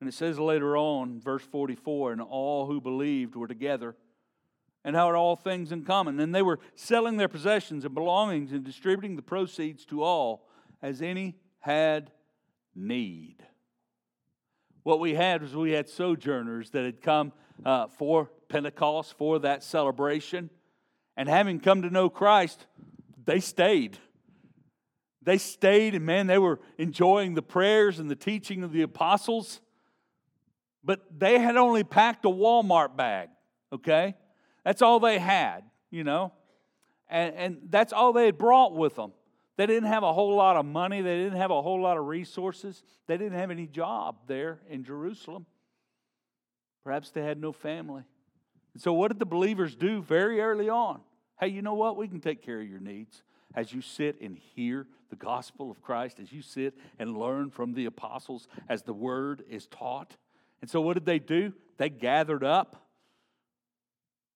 And 0.00 0.08
it 0.08 0.14
says 0.14 0.38
later 0.38 0.76
on, 0.76 1.20
verse 1.20 1.42
44, 1.42 2.12
and 2.12 2.22
all 2.22 2.66
who 2.66 2.80
believed 2.80 3.34
were 3.34 3.48
together 3.48 3.96
and 4.84 4.94
how 4.94 5.06
had 5.06 5.16
all 5.16 5.36
things 5.36 5.72
in 5.72 5.84
common. 5.84 6.20
And 6.20 6.34
they 6.34 6.42
were 6.42 6.60
selling 6.74 7.16
their 7.16 7.28
possessions 7.28 7.84
and 7.84 7.94
belongings 7.94 8.52
and 8.52 8.64
distributing 8.64 9.16
the 9.16 9.22
proceeds 9.22 9.84
to 9.86 10.02
all 10.02 10.48
as 10.82 11.02
any 11.02 11.36
had 11.60 12.10
need. 12.74 13.36
What 14.82 15.00
we 15.00 15.14
had 15.14 15.42
was 15.42 15.54
we 15.54 15.72
had 15.72 15.88
sojourners 15.88 16.70
that 16.70 16.84
had 16.84 17.02
come 17.02 17.32
uh, 17.64 17.88
for 17.88 18.30
Pentecost, 18.48 19.18
for 19.18 19.38
that 19.40 19.62
celebration. 19.62 20.50
And 21.16 21.28
having 21.28 21.60
come 21.60 21.82
to 21.82 21.90
know 21.90 22.08
Christ, 22.08 22.66
they 23.24 23.40
stayed. 23.40 23.98
They 25.22 25.36
stayed, 25.36 25.94
and 25.94 26.06
man, 26.06 26.26
they 26.26 26.38
were 26.38 26.60
enjoying 26.78 27.34
the 27.34 27.42
prayers 27.42 27.98
and 27.98 28.10
the 28.10 28.16
teaching 28.16 28.62
of 28.62 28.72
the 28.72 28.82
apostles. 28.82 29.60
But 30.82 31.00
they 31.18 31.38
had 31.38 31.56
only 31.56 31.84
packed 31.84 32.24
a 32.24 32.30
Walmart 32.30 32.96
bag, 32.96 33.28
okay? 33.72 34.14
That's 34.68 34.82
all 34.82 35.00
they 35.00 35.18
had, 35.18 35.62
you 35.90 36.04
know? 36.04 36.30
And, 37.08 37.34
and 37.34 37.58
that's 37.70 37.90
all 37.90 38.12
they 38.12 38.26
had 38.26 38.36
brought 38.36 38.74
with 38.74 38.96
them. 38.96 39.12
They 39.56 39.64
didn't 39.64 39.88
have 39.88 40.02
a 40.02 40.12
whole 40.12 40.36
lot 40.36 40.58
of 40.58 40.66
money, 40.66 41.00
they 41.00 41.16
didn't 41.16 41.38
have 41.38 41.50
a 41.50 41.62
whole 41.62 41.80
lot 41.80 41.96
of 41.96 42.04
resources, 42.04 42.82
they 43.06 43.16
didn't 43.16 43.38
have 43.38 43.50
any 43.50 43.66
job 43.66 44.16
there 44.26 44.60
in 44.68 44.84
Jerusalem. 44.84 45.46
Perhaps 46.84 47.12
they 47.12 47.22
had 47.22 47.40
no 47.40 47.50
family. 47.50 48.02
And 48.74 48.82
so, 48.82 48.92
what 48.92 49.08
did 49.08 49.18
the 49.18 49.24
believers 49.24 49.74
do 49.74 50.02
very 50.02 50.38
early 50.42 50.68
on? 50.68 51.00
Hey, 51.40 51.48
you 51.48 51.62
know 51.62 51.72
what? 51.72 51.96
We 51.96 52.06
can 52.06 52.20
take 52.20 52.42
care 52.42 52.60
of 52.60 52.68
your 52.68 52.80
needs 52.80 53.22
as 53.54 53.72
you 53.72 53.80
sit 53.80 54.20
and 54.20 54.36
hear 54.36 54.86
the 55.08 55.16
gospel 55.16 55.70
of 55.70 55.80
Christ, 55.80 56.20
as 56.20 56.30
you 56.30 56.42
sit 56.42 56.74
and 56.98 57.16
learn 57.16 57.48
from 57.48 57.72
the 57.72 57.86
apostles, 57.86 58.48
as 58.68 58.82
the 58.82 58.92
word 58.92 59.44
is 59.48 59.66
taught. 59.68 60.14
And 60.60 60.68
so, 60.68 60.82
what 60.82 60.92
did 60.92 61.06
they 61.06 61.20
do? 61.20 61.54
They 61.78 61.88
gathered 61.88 62.44
up 62.44 62.84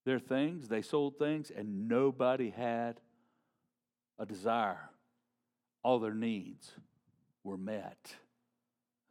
their 0.05 0.19
things, 0.19 0.69
they 0.69 0.83
sold 0.83 1.19
things, 1.19 1.51
and 1.55 1.89
nobody 1.89 2.51
had 2.51 3.01
a 4.19 4.27
desire 4.27 4.91
all 5.85 5.99
their 5.99 6.15
needs 6.15 6.73
were 7.45 7.57
met. 7.57 8.15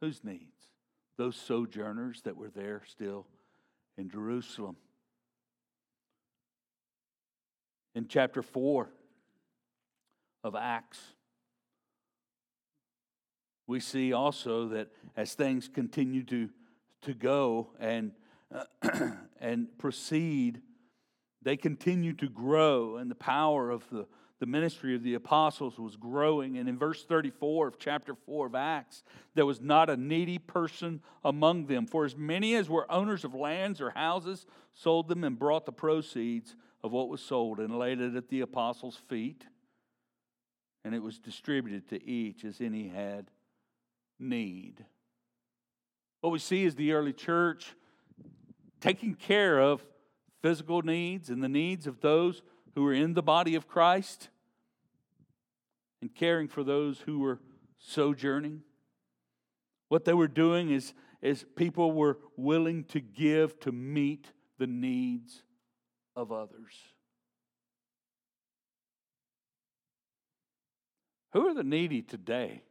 Whose 0.00 0.24
needs? 0.24 0.68
Those 1.16 1.36
sojourners 1.36 2.22
that 2.22 2.36
were 2.36 2.50
there 2.50 2.82
still 2.86 3.26
in 3.96 4.08
Jerusalem. 4.08 4.76
In 7.94 8.08
chapter 8.08 8.42
4 8.42 8.88
of 10.44 10.54
Acts, 10.54 10.98
we 13.66 13.80
see 13.80 14.12
also 14.12 14.68
that 14.68 14.88
as 15.16 15.34
things 15.34 15.68
continue 15.68 16.24
to, 16.24 16.48
to 17.02 17.12
go 17.14 17.68
and, 17.78 18.12
uh, 18.52 18.64
and 19.40 19.68
proceed, 19.78 20.62
they 21.42 21.56
continued 21.56 22.18
to 22.20 22.28
grow, 22.28 22.96
and 22.96 23.10
the 23.10 23.16
power 23.16 23.70
of 23.70 23.88
the 23.90 24.06
the 24.42 24.46
ministry 24.46 24.96
of 24.96 25.04
the 25.04 25.14
apostles 25.14 25.78
was 25.78 25.94
growing. 25.94 26.58
And 26.58 26.68
in 26.68 26.76
verse 26.76 27.04
34 27.04 27.68
of 27.68 27.78
chapter 27.78 28.16
4 28.26 28.46
of 28.46 28.56
Acts, 28.56 29.04
there 29.36 29.46
was 29.46 29.60
not 29.60 29.88
a 29.88 29.96
needy 29.96 30.38
person 30.38 31.00
among 31.24 31.66
them. 31.66 31.86
For 31.86 32.04
as 32.04 32.16
many 32.16 32.56
as 32.56 32.68
were 32.68 32.90
owners 32.90 33.22
of 33.22 33.36
lands 33.36 33.80
or 33.80 33.90
houses 33.90 34.44
sold 34.74 35.06
them 35.06 35.22
and 35.22 35.38
brought 35.38 35.64
the 35.64 35.70
proceeds 35.70 36.56
of 36.82 36.90
what 36.90 37.08
was 37.08 37.20
sold 37.20 37.60
and 37.60 37.78
laid 37.78 38.00
it 38.00 38.16
at 38.16 38.30
the 38.30 38.40
apostles' 38.40 38.98
feet. 39.08 39.46
And 40.84 40.92
it 40.92 41.02
was 41.04 41.20
distributed 41.20 41.88
to 41.90 42.04
each 42.04 42.44
as 42.44 42.60
any 42.60 42.88
had 42.88 43.30
need. 44.18 44.84
What 46.20 46.30
we 46.30 46.40
see 46.40 46.64
is 46.64 46.74
the 46.74 46.94
early 46.94 47.12
church 47.12 47.76
taking 48.80 49.14
care 49.14 49.60
of 49.60 49.84
physical 50.42 50.82
needs 50.82 51.30
and 51.30 51.42
the 51.42 51.48
needs 51.48 51.86
of 51.86 52.00
those 52.00 52.42
who 52.74 52.82
were 52.82 52.92
in 52.92 53.14
the 53.14 53.22
body 53.22 53.54
of 53.54 53.68
Christ 53.68 54.28
and 56.00 56.14
caring 56.14 56.48
for 56.48 56.64
those 56.64 57.00
who 57.00 57.20
were 57.20 57.38
sojourning. 57.78 58.62
What 59.88 60.04
they 60.04 60.14
were 60.14 60.28
doing 60.28 60.70
is, 60.70 60.94
is 61.20 61.44
people 61.56 61.92
were 61.92 62.18
willing 62.36 62.84
to 62.84 63.00
give 63.00 63.58
to 63.60 63.72
meet 63.72 64.32
the 64.58 64.66
needs 64.66 65.42
of 66.16 66.32
others. 66.32 66.72
Who 71.32 71.46
are 71.48 71.54
the 71.54 71.64
needy 71.64 72.02
today? 72.02 72.62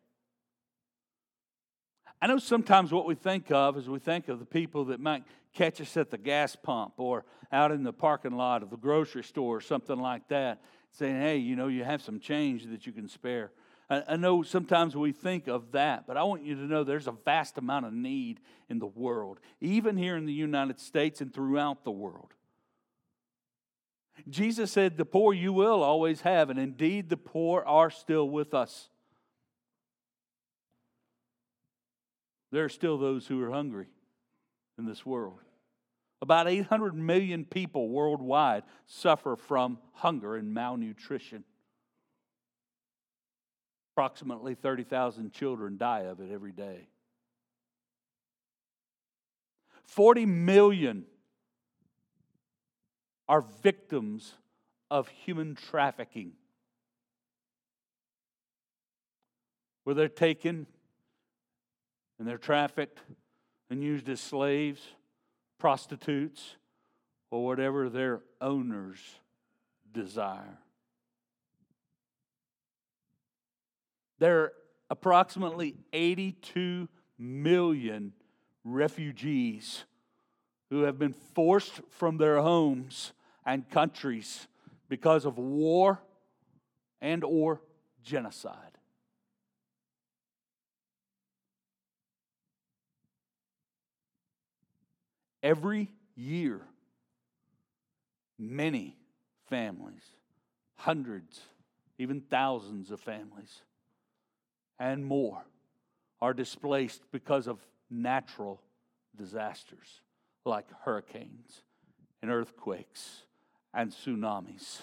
I 2.22 2.28
know 2.28 2.38
sometimes 2.38 2.92
what 2.92 3.08
we 3.08 3.16
think 3.16 3.50
of 3.50 3.78
is 3.78 3.90
we 3.90 3.98
think 3.98 4.28
of 4.28 4.38
the 4.38 4.46
people 4.46 4.86
that 4.86 5.00
might 5.00 5.24
catch 5.54 5.82
us 5.82 5.96
at 5.98 6.10
the 6.10 6.18
gas 6.18 6.56
pump 6.56 6.94
or 6.98 7.26
out 7.52 7.72
in 7.72 7.84
the 7.84 7.94
parking 7.94 8.32
lot 8.32 8.64
of 8.64 8.70
the 8.70 8.78
grocery 8.78 9.24
store 9.24 9.58
or 9.58 9.62
something 9.62 10.00
like 10.00 10.28
that, 10.30 10.62
saying, 10.92 11.22
hey, 11.22 11.38
you 11.38 11.56
know, 11.56 11.68
you 11.68 11.84
have 11.84 12.02
some 12.02 12.20
change 12.20 12.66
that 12.66 12.86
you 12.86 12.94
can 12.94 13.08
spare. 13.08 13.52
I, 13.90 14.04
I 14.10 14.16
know 14.16 14.44
sometimes 14.44 14.96
we 14.96 15.12
think 15.12 15.48
of 15.48 15.72
that, 15.72 16.08
but 16.08 16.18
I 16.18 16.24
want 16.24 16.44
you 16.44 16.56
to 16.56 16.62
know 16.62 16.84
there's 16.84 17.08
a 17.08 17.12
vast 17.12 17.58
amount 17.58 17.86
of 17.86 17.94
need 17.94 18.40
in 18.70 18.80
the 18.80 18.88
world, 18.88 19.40
even 19.60 19.98
here 19.98 20.18
in 20.18 20.26
the 20.26 20.34
United 20.34 20.80
States 20.80 21.22
and 21.22 21.34
throughout 21.34 21.84
the 21.84 21.92
world. 21.92 22.34
Jesus 24.30 24.72
said, 24.72 24.98
The 24.98 25.06
poor 25.06 25.34
you 25.34 25.52
will 25.54 25.82
always 25.84 26.22
have, 26.22 26.50
and 26.50 26.60
indeed 26.60 27.10
the 27.10 27.18
poor 27.18 27.64
are 27.66 27.90
still 27.90 28.30
with 28.30 28.54
us. 28.54 28.90
there 32.52 32.66
are 32.66 32.70
still 32.70 32.98
those 32.98 33.28
who 33.28 33.42
are 33.42 33.52
hungry 33.52 33.88
in 34.82 34.88
this 34.88 35.06
world. 35.06 35.40
About 36.22 36.48
800 36.48 36.94
million 36.94 37.46
people 37.46 37.90
worldwide 37.90 38.64
suffer 38.86 39.36
from 39.36 39.78
hunger 39.94 40.36
and 40.36 40.54
malnutrition. 40.54 41.44
Approximately 43.94 44.56
30,000 44.56 45.32
children 45.32 45.78
die 45.78 46.02
of 46.02 46.20
it 46.20 46.32
every 46.32 46.52
day. 46.52 46.88
40 49.86 50.26
million 50.26 51.06
are 53.28 53.42
victims 53.62 54.34
of 54.90 55.08
human 55.08 55.56
trafficking, 55.56 56.34
where 59.84 59.94
they're 59.94 60.08
taken 60.08 60.68
and 62.20 62.28
they're 62.28 62.38
trafficked 62.38 63.00
and 63.72 63.82
used 63.82 64.10
as 64.10 64.20
slaves, 64.20 64.82
prostitutes, 65.58 66.58
or 67.32 67.46
whatever 67.46 67.90
their 67.90 68.20
owners 68.42 69.00
desire. 69.94 70.58
There 74.20 74.42
are 74.42 74.54
approximately 74.90 75.78
82 75.94 76.90
million 77.18 78.12
refugees 78.66 79.86
who 80.70 80.82
have 80.82 81.00
been 81.00 81.14
forced 81.14 81.80
from 81.92 82.18
their 82.18 82.42
homes 82.42 83.14
and 83.46 83.68
countries 83.70 84.48
because 84.90 85.24
of 85.24 85.38
war 85.38 86.02
and 87.00 87.24
or 87.24 87.62
genocide. 88.04 88.71
Every 95.44 95.92
year, 96.16 96.62
many 98.38 98.98
families, 99.50 100.04
hundreds, 100.76 101.42
even 101.98 102.22
thousands 102.22 102.92
of 102.92 103.00
families, 103.00 103.62
and 104.80 105.06
more 105.06 105.44
are 106.22 106.34
displaced 106.34 107.02
because 107.12 107.48
of 107.48 107.60
natural 107.90 108.62
disasters 109.16 110.02
like 110.46 110.68
hurricanes 110.84 111.64
and 112.22 112.32
earthquakes 112.32 113.24
and 113.74 113.92
tsunamis. 113.92 114.82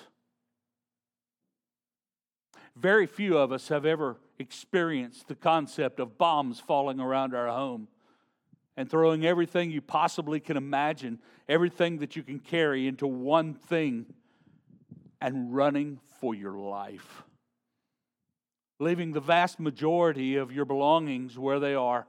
Very 2.77 3.07
few 3.07 3.37
of 3.38 3.51
us 3.51 3.68
have 3.68 3.85
ever 3.85 4.16
experienced 4.38 5.27
the 5.27 5.35
concept 5.35 5.99
of 5.99 6.16
bombs 6.16 6.61
falling 6.61 7.01
around 7.01 7.35
our 7.35 7.49
home 7.49 7.88
and 8.79 8.88
throwing 8.88 9.27
everything 9.27 9.73
you 9.73 9.81
possibly 9.81 10.38
can 10.38 10.57
imagine, 10.57 11.19
everything 11.49 11.99
that 11.99 12.14
you 12.14 12.23
can 12.23 12.38
carry 12.38 12.87
into 12.87 13.09
one 13.09 13.53
thing 13.53 14.07
and 15.21 15.53
running 15.53 15.99
for 16.21 16.33
your 16.33 16.57
life? 16.57 17.25
Leaving 18.79 19.11
the 19.11 19.21
vast 19.21 19.59
majority 19.59 20.37
of 20.37 20.53
your 20.53 20.64
belongings 20.64 21.37
where 21.37 21.59
they 21.59 21.75
are 21.75 22.07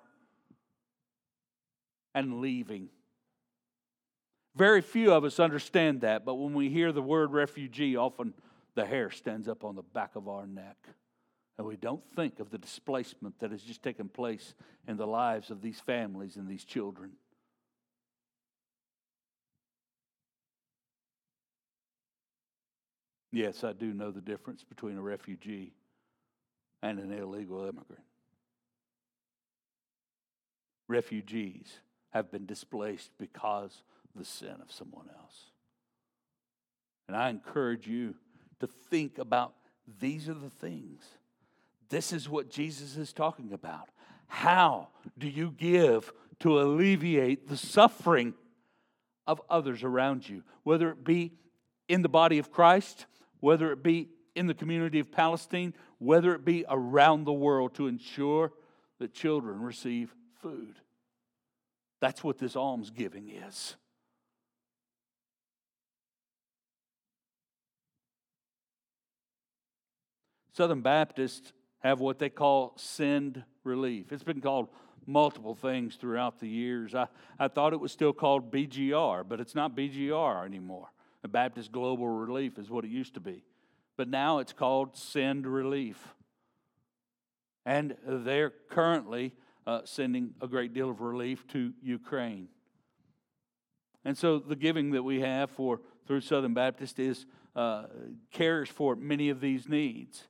and 2.14 2.40
leaving. 2.40 2.90
Very 4.56 4.82
few 4.82 5.12
of 5.12 5.24
us 5.24 5.40
understand 5.40 6.02
that, 6.02 6.24
but 6.24 6.36
when 6.36 6.54
we 6.54 6.70
hear 6.70 6.92
the 6.92 7.02
word 7.02 7.32
refugee, 7.32 7.96
often 7.96 8.32
the 8.76 8.86
hair 8.86 9.10
stands 9.10 9.48
up 9.48 9.64
on 9.64 9.76
the 9.76 9.82
back 9.82 10.16
of 10.16 10.28
our 10.28 10.46
neck. 10.46 10.78
And 11.60 11.68
we 11.68 11.76
don't 11.76 12.02
think 12.16 12.40
of 12.40 12.52
the 12.52 12.58
displacement 12.58 13.38
that 13.40 13.52
has 13.52 13.62
just 13.62 13.84
taken 13.84 14.08
place 14.08 14.54
in 14.88 14.96
the 14.96 15.06
lives 15.06 15.52
of 15.52 15.62
these 15.62 15.78
families 15.78 16.38
and 16.38 16.48
these 16.48 16.64
children. 16.64 17.12
Yes, 23.34 23.66
I 23.66 23.74
do 23.74 23.94
know 23.94 24.10
the 24.10 24.22
difference 24.22 24.64
between 24.64 24.98
a 24.98 25.02
refugee 25.02 25.74
and 26.82 26.98
an 26.98 27.12
illegal 27.12 27.64
immigrant. 27.64 28.06
Refugees 30.88 31.68
have 32.12 32.32
been 32.32 32.46
displaced 32.46 33.12
because 33.18 33.84
of 34.06 34.18
the 34.18 34.26
sin 34.26 34.56
of 34.62 34.72
someone 34.72 35.10
else. 35.14 35.52
And 37.10 37.18
I 37.18 37.30
encourage 37.30 37.86
you 37.86 38.16
to 38.62 38.68
think 38.90 39.18
about 39.18 39.56
these 40.00 40.30
are 40.30 40.34
the 40.34 40.50
things. 40.50 41.04
This 41.90 42.14
is 42.14 42.30
what 42.30 42.50
Jesus 42.50 42.98
is 42.98 43.14
talking 43.14 43.52
about. 43.54 43.90
How 44.28 44.90
do 45.18 45.28
you 45.28 45.52
give 45.52 46.12
to 46.40 46.60
alleviate 46.60 47.48
the 47.48 47.58
suffering 47.58 48.34
of 49.26 49.42
others 49.50 49.84
around 49.84 50.28
you, 50.28 50.44
whether 50.64 50.90
it 50.92 51.04
be 51.04 51.34
in 51.88 52.02
the 52.02 52.10
body 52.10 52.38
of 52.38 52.52
Christ, 52.52 53.06
whether 53.40 53.72
it 53.72 53.84
be 53.84 54.10
in 54.36 54.48
the 54.48 54.54
community 54.54 55.00
of 55.00 55.12
Palestine, 55.12 55.74
whether 55.98 56.34
it 56.34 56.46
be 56.46 56.64
around 56.70 57.24
the 57.24 57.34
world 57.34 57.74
to 57.76 57.88
ensure 57.88 58.54
that 59.00 59.14
children 59.14 59.62
receive 59.62 60.14
food? 60.42 60.76
That's 62.00 62.24
what 62.24 62.38
this 62.38 62.56
almsgiving 62.56 63.30
is. 63.30 63.76
Southern 70.54 70.82
Baptists 70.82 71.54
have 71.80 72.00
what 72.00 72.20
they 72.20 72.30
call 72.30 72.74
send 72.76 73.44
relief. 73.64 74.12
It's 74.12 74.24
been 74.24 74.42
called 74.42 74.70
multiple 75.06 75.56
things 75.56 75.96
throughout 75.96 76.40
the 76.40 76.48
years. 76.48 76.94
I, 76.94 77.08
I 77.40 77.48
thought 77.48 77.74
it 77.74 77.80
was 77.80 77.92
still 77.92 78.14
called 78.14 78.52
BGR, 78.52 79.28
but 79.28 79.40
it's 79.40 79.56
not 79.56 79.76
BGR 79.76 80.46
anymore. 80.46 80.90
The 81.22 81.28
Baptist 81.28 81.72
Global 81.72 82.08
Relief 82.08 82.58
is 82.58 82.70
what 82.70 82.86
it 82.86 82.92
used 82.92 83.16
to 83.16 83.20
be. 83.20 83.44
But 83.98 84.08
now 84.08 84.40
it's 84.40 84.54
called 84.54 84.96
Send 84.96 85.46
Relief. 85.46 86.16
And 87.66 87.98
they're 88.06 88.54
currently 88.70 89.34
uh, 89.68 89.82
sending 89.84 90.32
a 90.42 90.48
great 90.48 90.74
deal 90.74 90.90
of 90.90 91.02
relief 91.02 91.46
to 91.48 91.74
Ukraine. 91.82 92.48
And 94.06 94.18
so 94.18 94.40
the 94.40 94.56
giving 94.56 94.92
that 94.92 95.04
we 95.04 95.20
have 95.20 95.52
for 95.52 95.82
through 96.08 96.22
Southern 96.22 96.54
Baptist 96.54 97.00
is 97.00 97.26
uh, 97.56 97.84
cares 98.32 98.70
for 98.70 98.96
many 98.96 99.30
of 99.30 99.42
these 99.42 99.68
needs. 99.68 100.28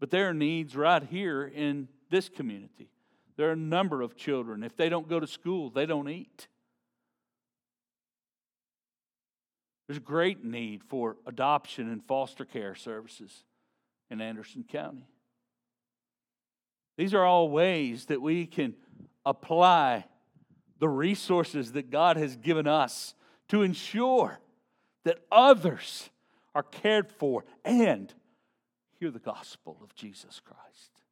But 0.00 0.10
there 0.10 0.28
are 0.28 0.34
needs 0.34 0.76
right 0.76 1.02
here 1.02 1.44
in 1.44 1.88
this 2.10 2.28
community. 2.28 2.90
There 3.36 3.48
are 3.48 3.52
a 3.52 3.56
number 3.56 4.02
of 4.02 4.16
children. 4.16 4.62
If 4.62 4.76
they 4.76 4.88
don't 4.88 5.08
go 5.08 5.20
to 5.20 5.26
school, 5.26 5.70
they 5.70 5.86
don't 5.86 6.08
eat. 6.08 6.48
There's 9.86 9.98
a 9.98 10.00
great 10.00 10.44
need 10.44 10.84
for 10.84 11.16
adoption 11.26 11.90
and 11.90 12.04
foster 12.04 12.44
care 12.44 12.74
services 12.74 13.44
in 14.10 14.20
Anderson 14.20 14.64
County. 14.68 15.08
These 16.98 17.14
are 17.14 17.24
all 17.24 17.48
ways 17.48 18.06
that 18.06 18.20
we 18.20 18.44
can 18.44 18.74
apply 19.24 20.04
the 20.78 20.88
resources 20.88 21.72
that 21.72 21.90
God 21.90 22.16
has 22.16 22.36
given 22.36 22.66
us 22.66 23.14
to 23.48 23.62
ensure 23.62 24.38
that 25.04 25.20
others 25.32 26.10
are 26.54 26.62
cared 26.62 27.10
for 27.10 27.44
and 27.64 28.12
hear 28.98 29.10
the 29.10 29.18
gospel 29.18 29.78
of 29.82 29.94
Jesus 29.94 30.40
Christ. 30.44 31.02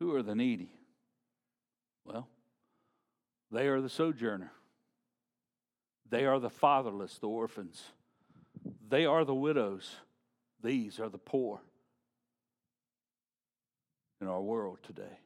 Who 0.00 0.14
are 0.14 0.22
the 0.22 0.34
needy? 0.34 0.70
Well, 2.04 2.28
they 3.50 3.68
are 3.68 3.80
the 3.80 3.88
sojourner. 3.88 4.52
They 6.08 6.26
are 6.26 6.38
the 6.38 6.50
fatherless, 6.50 7.18
the 7.18 7.28
orphans. 7.28 7.82
They 8.88 9.06
are 9.06 9.24
the 9.24 9.34
widows. 9.34 9.96
These 10.62 11.00
are 11.00 11.08
the 11.08 11.18
poor 11.18 11.60
in 14.20 14.28
our 14.28 14.40
world 14.40 14.78
today, 14.82 15.18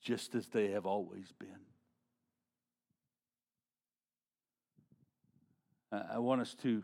just 0.00 0.34
as 0.34 0.48
they 0.48 0.70
have 0.70 0.86
always 0.86 1.32
been. 1.38 1.71
I 5.92 6.20
want 6.20 6.40
us 6.40 6.54
to 6.62 6.82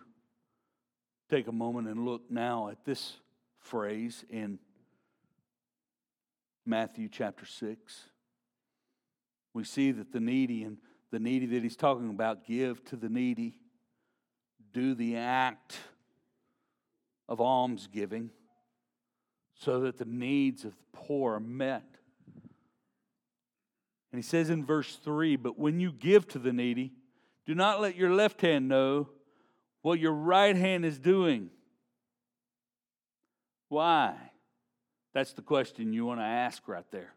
take 1.31 1.47
a 1.47 1.53
moment 1.53 1.88
and 1.88 2.05
look 2.05 2.31
now 2.31 2.68
at 2.68 2.85
this 2.85 3.14
phrase 3.59 4.23
in 4.29 4.59
Matthew 6.66 7.09
chapter 7.11 7.47
6. 7.47 8.05
We 9.55 9.64
see 9.64 9.92
that 9.92 10.12
the 10.12 10.21
needy 10.21 10.62
and 10.62 10.77
the 11.11 11.18
needy 11.18 11.47
that 11.47 11.62
he's 11.62 11.77
talking 11.77 12.11
about 12.11 12.47
give 12.47 12.85
to 12.87 12.97
the 12.97 13.09
needy, 13.09 13.59
do 14.75 14.94
the 14.94 15.16
act 15.16 15.79
of 17.31 17.40
almsgiving 17.40 18.29
so 19.55 19.81
that 19.81 19.97
the 19.97 20.05
needs 20.05 20.66
of 20.66 20.73
the 20.73 20.99
poor 20.99 21.37
are 21.37 21.40
met. 21.40 21.97
And 24.12 24.18
he 24.18 24.23
says 24.23 24.51
in 24.51 24.66
verse 24.66 24.97
3 24.97 25.37
But 25.37 25.59
when 25.59 25.81
you 25.81 25.92
give 25.92 26.29
to 26.29 26.38
the 26.38 26.53
needy, 26.53 26.92
do 27.48 27.54
not 27.54 27.80
let 27.80 27.96
your 27.96 28.12
left 28.12 28.42
hand 28.42 28.68
know 28.68 29.08
what 29.80 29.98
your 29.98 30.12
right 30.12 30.54
hand 30.54 30.84
is 30.84 30.98
doing. 30.98 31.48
Why? 33.70 34.14
That's 35.14 35.32
the 35.32 35.40
question 35.40 35.94
you 35.94 36.04
want 36.04 36.20
to 36.20 36.24
ask 36.24 36.68
right 36.68 36.84
there. 36.90 37.14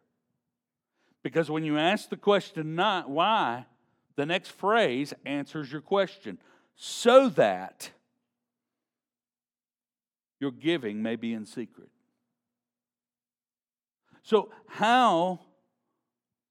Because 1.21 1.51
when 1.51 1.65
you 1.65 1.77
ask 1.77 2.07
the 2.07 2.15
question 2.15 2.75
not 2.75 3.09
why, 3.09 3.65
the 4.15 4.25
next 4.25 4.53
phrase 4.53 5.13
answers 5.25 5.69
your 5.69 5.81
question. 5.81 6.37
So 6.77 7.27
that 7.27 7.91
your 10.39 10.51
giving 10.51 11.03
may 11.03 11.17
be 11.17 11.33
in 11.33 11.45
secret. 11.45 11.89
So, 14.23 14.49
how 14.67 15.41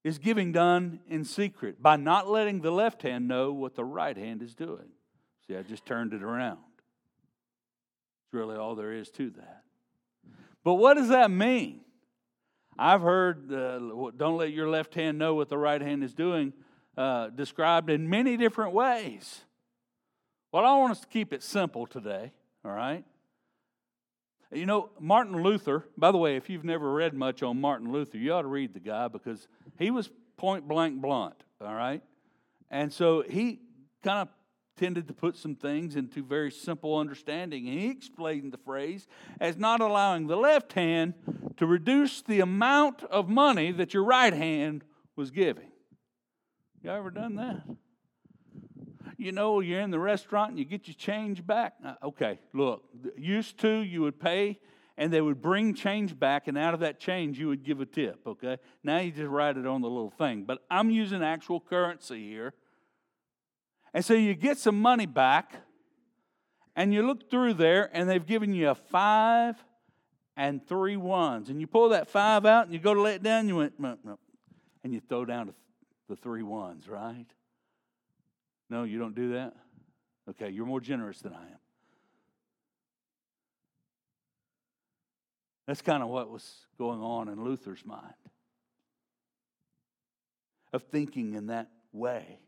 is 0.03 0.17
giving 0.17 0.51
done 0.51 0.99
in 1.07 1.23
secret 1.23 1.81
by 1.81 1.95
not 1.95 2.29
letting 2.29 2.61
the 2.61 2.71
left 2.71 3.03
hand 3.03 3.27
know 3.27 3.53
what 3.53 3.75
the 3.75 3.85
right 3.85 4.17
hand 4.17 4.41
is 4.41 4.55
doing. 4.55 4.89
See, 5.47 5.55
I 5.55 5.61
just 5.61 5.85
turned 5.85 6.13
it 6.13 6.23
around. 6.23 6.59
It's 8.25 8.33
really 8.33 8.55
all 8.55 8.75
there 8.75 8.93
is 8.93 9.09
to 9.11 9.29
that. 9.31 9.63
But 10.63 10.75
what 10.75 10.95
does 10.95 11.09
that 11.09 11.29
mean? 11.31 11.81
I've 12.77 13.01
heard 13.01 13.51
uh, 13.51 13.79
don't 14.17 14.37
let 14.37 14.51
your 14.51 14.69
left 14.69 14.95
hand 14.95 15.19
know 15.19 15.35
what 15.35 15.49
the 15.49 15.57
right 15.57 15.81
hand 15.81 16.03
is 16.03 16.13
doing 16.13 16.53
uh, 16.97 17.29
described 17.29 17.89
in 17.89 18.09
many 18.09 18.37
different 18.37 18.73
ways. 18.73 19.41
Well, 20.51 20.65
I 20.65 20.77
want 20.77 20.91
us 20.91 20.99
to 21.01 21.07
keep 21.07 21.31
it 21.31 21.43
simple 21.43 21.85
today, 21.85 22.31
all 22.65 22.71
right? 22.71 23.03
You 24.53 24.65
know, 24.65 24.89
Martin 24.99 25.41
Luther, 25.41 25.85
by 25.97 26.11
the 26.11 26.17
way, 26.17 26.35
if 26.35 26.49
you've 26.49 26.65
never 26.65 26.91
read 26.91 27.13
much 27.13 27.41
on 27.41 27.61
Martin 27.61 27.91
Luther, 27.91 28.17
you 28.17 28.33
ought 28.33 28.41
to 28.41 28.47
read 28.47 28.73
the 28.73 28.79
guy 28.79 29.07
because 29.07 29.47
he 29.79 29.91
was 29.91 30.09
point 30.35 30.67
blank 30.67 31.01
blunt, 31.01 31.43
all 31.61 31.73
right? 31.73 32.01
And 32.69 32.91
so 32.91 33.21
he 33.21 33.59
kind 34.03 34.19
of 34.19 34.27
tended 34.77 35.07
to 35.07 35.13
put 35.13 35.37
some 35.37 35.55
things 35.55 35.95
into 35.95 36.23
very 36.23 36.51
simple 36.51 36.97
understanding. 36.97 37.67
And 37.69 37.79
he 37.79 37.89
explained 37.89 38.51
the 38.51 38.57
phrase 38.57 39.07
as 39.39 39.57
not 39.57 39.79
allowing 39.79 40.27
the 40.27 40.35
left 40.35 40.73
hand 40.73 41.13
to 41.57 41.65
reduce 41.65 42.21
the 42.21 42.39
amount 42.39 43.03
of 43.03 43.29
money 43.29 43.71
that 43.71 43.93
your 43.93 44.03
right 44.03 44.33
hand 44.33 44.83
was 45.15 45.31
giving. 45.31 45.71
You 46.83 46.89
ever 46.89 47.11
done 47.11 47.35
that? 47.35 47.63
You 49.21 49.31
know, 49.31 49.59
you're 49.59 49.81
in 49.81 49.91
the 49.91 49.99
restaurant 49.99 50.49
and 50.49 50.59
you 50.59 50.65
get 50.65 50.87
your 50.87 50.95
change 50.95 51.45
back. 51.45 51.75
Uh, 51.85 51.93
okay, 52.03 52.39
look, 52.53 52.83
used 53.15 53.59
to 53.59 53.69
you 53.69 54.01
would 54.01 54.19
pay 54.19 54.59
and 54.97 55.13
they 55.13 55.21
would 55.21 55.41
bring 55.41 55.73
change 55.73 56.19
back, 56.19 56.47
and 56.47 56.57
out 56.57 56.73
of 56.73 56.81
that 56.81 56.99
change 56.99 57.39
you 57.39 57.47
would 57.47 57.63
give 57.63 57.79
a 57.79 57.85
tip, 57.85 58.19
okay? 58.27 58.57
Now 58.83 58.99
you 58.99 59.11
just 59.11 59.29
write 59.29 59.57
it 59.57 59.65
on 59.65 59.81
the 59.81 59.89
little 59.89 60.11
thing. 60.11 60.43
But 60.43 60.59
I'm 60.69 60.89
using 60.89 61.23
actual 61.23 61.59
currency 61.59 62.29
here. 62.29 62.53
And 63.93 64.03
so 64.03 64.13
you 64.13 64.35
get 64.35 64.57
some 64.57 64.79
money 64.79 65.05
back, 65.05 65.55
and 66.75 66.93
you 66.93 67.01
look 67.03 67.31
through 67.31 67.55
there, 67.55 67.89
and 67.93 68.07
they've 68.09 68.25
given 68.25 68.53
you 68.53 68.69
a 68.69 68.75
five 68.75 69.55
and 70.35 70.65
three 70.67 70.97
ones. 70.97 71.49
And 71.49 71.59
you 71.59 71.67
pull 71.67 71.89
that 71.89 72.09
five 72.09 72.45
out, 72.45 72.65
and 72.65 72.73
you 72.73 72.79
go 72.79 72.93
to 72.93 73.01
let 73.01 73.15
it 73.15 73.23
down, 73.23 73.47
you 73.47 73.55
went, 73.55 73.73
and 73.79 74.93
you 74.93 74.99
throw 74.99 75.25
down 75.25 75.53
the 76.09 76.15
three 76.15 76.43
ones, 76.43 76.87
right? 76.87 77.25
No, 78.71 78.85
you 78.85 78.97
don't 78.97 79.13
do 79.13 79.33
that? 79.33 79.53
Okay, 80.29 80.49
you're 80.49 80.65
more 80.65 80.79
generous 80.79 81.19
than 81.19 81.33
I 81.33 81.43
am. 81.43 81.59
That's 85.67 85.81
kind 85.81 86.01
of 86.01 86.07
what 86.07 86.29
was 86.31 86.49
going 86.77 87.01
on 87.01 87.27
in 87.27 87.43
Luther's 87.43 87.85
mind 87.85 88.13
of 90.71 90.83
thinking 90.83 91.33
in 91.33 91.47
that 91.47 91.67
way. 91.91 92.39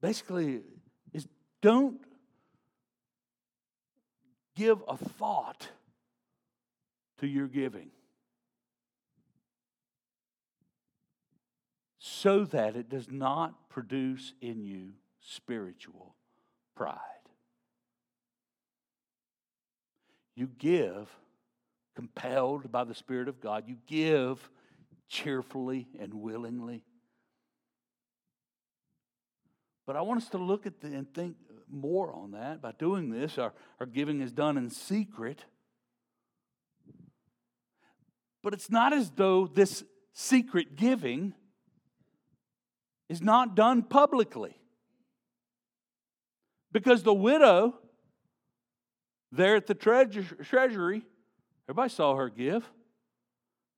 Basically, 0.00 0.62
is 1.12 1.28
don't 1.60 2.00
give 4.56 4.82
a 4.88 4.96
thought 4.96 5.68
to 7.18 7.26
your 7.26 7.46
giving 7.46 7.90
so 12.20 12.44
that 12.44 12.76
it 12.76 12.90
does 12.90 13.10
not 13.10 13.70
produce 13.70 14.34
in 14.42 14.62
you 14.62 14.90
spiritual 15.20 16.14
pride. 16.76 16.98
You 20.36 20.48
give 20.58 21.08
compelled 21.94 22.70
by 22.70 22.84
the 22.84 22.94
Spirit 22.94 23.28
of 23.28 23.40
God. 23.40 23.64
You 23.66 23.76
give 23.86 24.50
cheerfully 25.08 25.88
and 25.98 26.12
willingly. 26.14 26.84
But 29.86 29.96
I 29.96 30.02
want 30.02 30.22
us 30.22 30.28
to 30.30 30.38
look 30.38 30.66
at 30.66 30.80
the, 30.80 30.88
and 30.88 31.12
think 31.14 31.36
more 31.70 32.12
on 32.12 32.32
that. 32.32 32.60
By 32.60 32.72
doing 32.72 33.10
this, 33.10 33.38
our, 33.38 33.54
our 33.80 33.86
giving 33.86 34.20
is 34.20 34.32
done 34.32 34.58
in 34.58 34.68
secret. 34.68 35.44
But 38.42 38.52
it's 38.52 38.70
not 38.70 38.92
as 38.92 39.10
though 39.10 39.46
this 39.46 39.84
secret 40.12 40.76
giving 40.76 41.34
is 43.10 43.20
not 43.20 43.56
done 43.56 43.82
publicly. 43.82 44.56
Because 46.70 47.02
the 47.02 47.12
widow 47.12 47.74
there 49.32 49.56
at 49.56 49.66
the 49.66 49.74
treasury, 49.74 51.02
everybody 51.68 51.90
saw 51.90 52.14
her 52.14 52.28
give. 52.30 52.70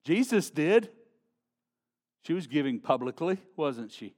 Jesus 0.05 0.51
did. 0.51 0.91
She 2.25 2.35
was 2.35 2.47
giving 2.47 2.79
publicly, 2.79 3.39
wasn't 3.57 3.91
she? 3.91 4.15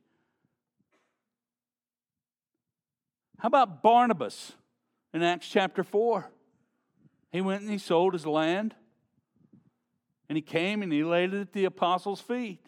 How 3.39 3.47
about 3.47 3.83
Barnabas 3.83 4.53
in 5.13 5.23
Acts 5.23 5.49
chapter 5.49 5.85
4? 5.85 6.29
He 7.31 7.41
went 7.41 7.63
and 7.63 7.71
he 7.71 7.79
sold 7.79 8.15
his 8.15 8.27
land, 8.27 8.75
and 10.29 10.37
he 10.37 10.43
came 10.43 10.83
and 10.83 10.93
he 10.93 11.05
laid 11.05 11.35
it 11.35 11.41
at 11.41 11.53
the 11.53 11.67
apostles' 11.67 12.21
feet. 12.21 12.67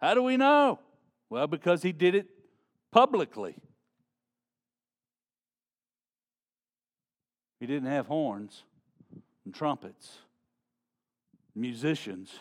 How 0.00 0.14
do 0.14 0.22
we 0.22 0.38
know? 0.38 0.78
Well, 1.32 1.46
because 1.46 1.82
he 1.82 1.92
did 1.92 2.14
it 2.14 2.26
publicly. 2.90 3.54
He 7.58 7.66
didn't 7.66 7.88
have 7.88 8.06
horns 8.06 8.64
and 9.46 9.54
trumpets, 9.54 10.18
musicians. 11.54 12.40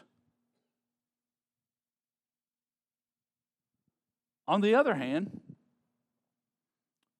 On 4.45 4.59
the 4.59 4.75
other 4.75 4.95
hand, 4.95 5.39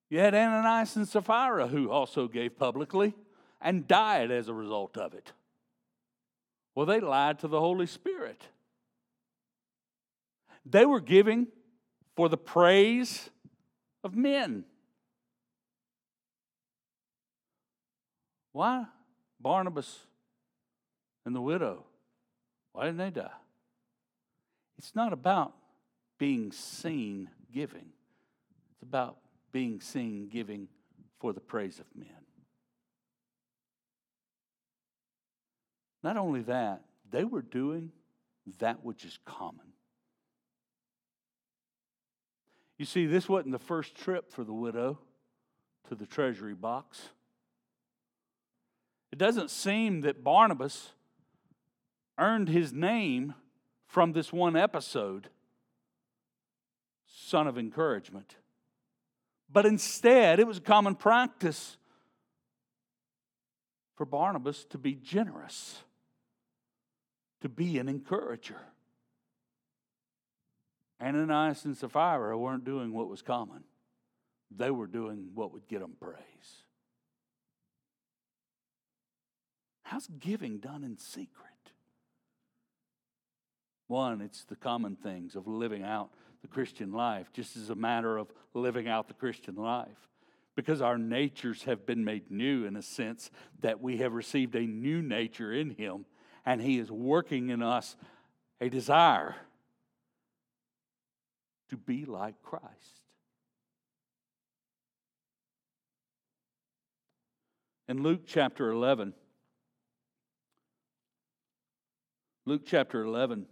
you 0.09 0.19
had 0.19 0.35
Ananias 0.35 0.97
and 0.97 1.07
Sapphira 1.07 1.69
who 1.69 1.89
also 1.89 2.27
gave 2.27 2.57
publicly 2.57 3.13
and 3.61 3.87
died 3.87 4.29
as 4.29 4.49
a 4.49 4.53
result 4.53 4.97
of 4.97 5.13
it. 5.13 5.31
Well, 6.75 6.85
they 6.85 6.99
lied 6.99 7.39
to 7.39 7.47
the 7.47 7.61
Holy 7.61 7.87
Spirit. 7.87 8.41
They 10.65 10.85
were 10.85 10.99
giving 10.99 11.47
for 12.15 12.29
the 12.29 12.37
praise 12.37 13.29
of 14.03 14.15
men. 14.15 14.65
Why 18.51 18.85
Barnabas 19.39 19.99
and 21.25 21.35
the 21.35 21.41
widow? 21.41 21.85
Why 22.73 22.85
didn't 22.85 22.97
they 22.97 23.09
die? 23.09 23.29
It's 24.77 24.95
not 24.95 25.13
about 25.13 25.53
being 26.17 26.51
seen 26.51 27.29
giving, 27.51 27.89
it's 28.71 28.83
about 28.83 29.17
being 29.51 29.81
seen 29.81 30.27
giving 30.27 30.67
for 31.19 31.33
the 31.33 31.39
praise 31.39 31.79
of 31.79 31.85
men. 31.95 32.07
Not 36.03 36.17
only 36.17 36.41
that, 36.43 36.81
they 37.11 37.23
were 37.23 37.41
doing 37.41 37.91
that 38.59 38.83
which 38.83 39.05
is 39.05 39.19
common. 39.25 39.70
You 42.81 42.85
see, 42.85 43.05
this 43.05 43.29
wasn't 43.29 43.51
the 43.51 43.59
first 43.59 43.93
trip 43.93 44.31
for 44.31 44.43
the 44.43 44.55
widow 44.55 44.97
to 45.87 45.93
the 45.93 46.07
treasury 46.07 46.55
box. 46.55 47.09
It 49.11 49.19
doesn't 49.19 49.51
seem 49.51 50.01
that 50.01 50.23
Barnabas 50.23 50.89
earned 52.17 52.49
his 52.49 52.73
name 52.73 53.35
from 53.85 54.13
this 54.13 54.33
one 54.33 54.55
episode, 54.55 55.29
son 57.05 57.45
of 57.45 57.55
encouragement. 57.55 58.37
But 59.47 59.67
instead, 59.67 60.39
it 60.39 60.47
was 60.47 60.57
a 60.57 60.61
common 60.61 60.95
practice 60.95 61.77
for 63.93 64.07
Barnabas 64.07 64.65
to 64.71 64.79
be 64.79 64.95
generous, 64.95 65.83
to 67.41 67.47
be 67.47 67.77
an 67.77 67.87
encourager. 67.87 68.57
Ananias 71.01 71.65
and 71.65 71.75
Sapphira 71.75 72.37
weren't 72.37 72.63
doing 72.63 72.93
what 72.93 73.09
was 73.09 73.21
common, 73.21 73.63
they 74.55 74.69
were 74.69 74.87
doing 74.87 75.29
what 75.33 75.51
would 75.53 75.67
get 75.67 75.79
them 75.79 75.95
praise. 75.99 76.17
How's 79.83 80.07
giving 80.07 80.59
done 80.59 80.83
in 80.83 80.97
secret? 80.97 81.47
One, 83.87 84.21
it's 84.21 84.45
the 84.45 84.55
common 84.55 84.95
things 84.95 85.35
of 85.35 85.47
living 85.47 85.83
out 85.83 86.11
the 86.41 86.47
Christian 86.47 86.93
life, 86.93 87.27
just 87.33 87.57
as 87.57 87.69
a 87.69 87.75
matter 87.75 88.17
of 88.17 88.31
living 88.53 88.87
out 88.87 89.07
the 89.07 89.13
Christian 89.13 89.55
life. 89.55 90.07
Because 90.55 90.81
our 90.81 90.97
natures 90.97 91.63
have 91.63 91.85
been 91.85 92.05
made 92.05 92.31
new 92.31 92.65
in 92.65 92.75
a 92.75 92.81
sense 92.81 93.31
that 93.59 93.81
we 93.81 93.97
have 93.97 94.13
received 94.13 94.55
a 94.55 94.61
new 94.61 95.01
nature 95.01 95.51
in 95.51 95.71
Him, 95.71 96.05
and 96.45 96.61
He 96.61 96.77
is 96.77 96.89
working 96.89 97.49
in 97.49 97.61
us 97.61 97.95
a 98.61 98.69
desire 98.69 99.35
to 101.71 101.77
be 101.77 102.05
like 102.05 102.35
Christ. 102.43 102.65
In 107.87 108.03
Luke 108.03 108.21
chapter 108.27 108.69
11, 108.71 109.13
Luke 112.45 112.63
chapter 112.65 113.03
11, 113.03 113.45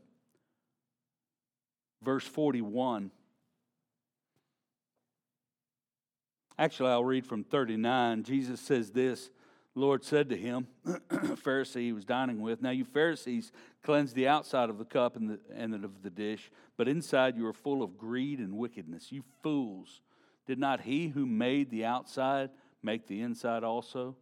verse 2.04 2.26
41. 2.26 3.10
Actually, 6.58 6.90
I'll 6.90 7.06
read 7.06 7.26
from 7.26 7.46
39. 7.46 8.24
Jesus 8.24 8.60
says 8.60 8.92
this 8.92 9.30
Lord 9.76 10.04
said 10.04 10.30
to 10.30 10.38
him, 10.38 10.68
a 10.86 11.00
Pharisee 11.38 11.82
he 11.82 11.94
was 11.94 12.06
dining 12.06 12.42
with, 12.42 12.62
Now 12.62 12.72
you 12.72 12.86
Pharisees 12.86 13.52
cleanse 13.84 14.14
the 14.14 14.28
outside 14.28 14.70
of 14.70 14.78
the 14.78 14.86
cup 14.86 15.16
and, 15.16 15.30
the, 15.30 15.40
and 15.54 15.74
of 15.86 16.02
the 16.02 16.10
dish, 16.10 16.52
but 16.78 16.88
inside 16.88 17.38
you 17.38 17.46
are 17.46 17.54
full 17.54 17.84
of 17.84 17.98
greed 17.98 18.40
and 18.40 18.58
wickedness. 18.58 19.12
You 19.12 19.24
fools, 19.42 20.02
did 20.48 20.60
not 20.60 20.82
he 20.82 21.10
who 21.10 21.26
made 21.26 21.70
the 21.70 21.86
outside 21.86 22.50
make 22.82 23.08
the 23.08 23.22
inside 23.22 23.64
also? 23.64 24.16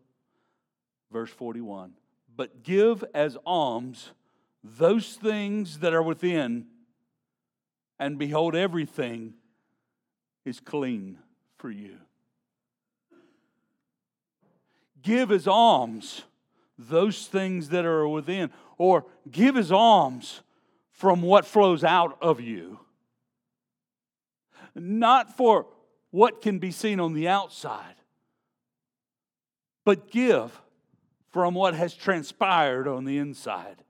Verse 1.11 1.31
41 1.31 1.93
But 2.35 2.63
give 2.63 3.03
as 3.13 3.37
alms 3.45 4.11
those 4.63 5.13
things 5.13 5.79
that 5.79 5.93
are 5.93 6.03
within, 6.03 6.65
and 7.99 8.19
behold, 8.19 8.55
everything 8.55 9.33
is 10.45 10.59
clean 10.59 11.17
for 11.57 11.71
you. 11.71 11.97
Give 15.01 15.31
as 15.31 15.47
alms 15.47 16.23
those 16.77 17.27
things 17.27 17.69
that 17.69 17.85
are 17.85 18.07
within, 18.07 18.51
or 18.77 19.05
give 19.29 19.57
as 19.57 19.71
alms 19.71 20.41
from 20.91 21.21
what 21.21 21.45
flows 21.45 21.83
out 21.83 22.17
of 22.21 22.39
you. 22.39 22.79
Not 24.75 25.35
for 25.35 25.67
what 26.11 26.41
can 26.41 26.59
be 26.59 26.71
seen 26.71 26.99
on 26.99 27.13
the 27.13 27.27
outside, 27.27 27.95
but 29.85 30.11
give 30.11 30.59
from 31.31 31.53
what 31.53 31.73
has 31.73 31.93
transpired 31.93 32.87
on 32.87 33.05
the 33.05 33.17
inside 33.17 33.83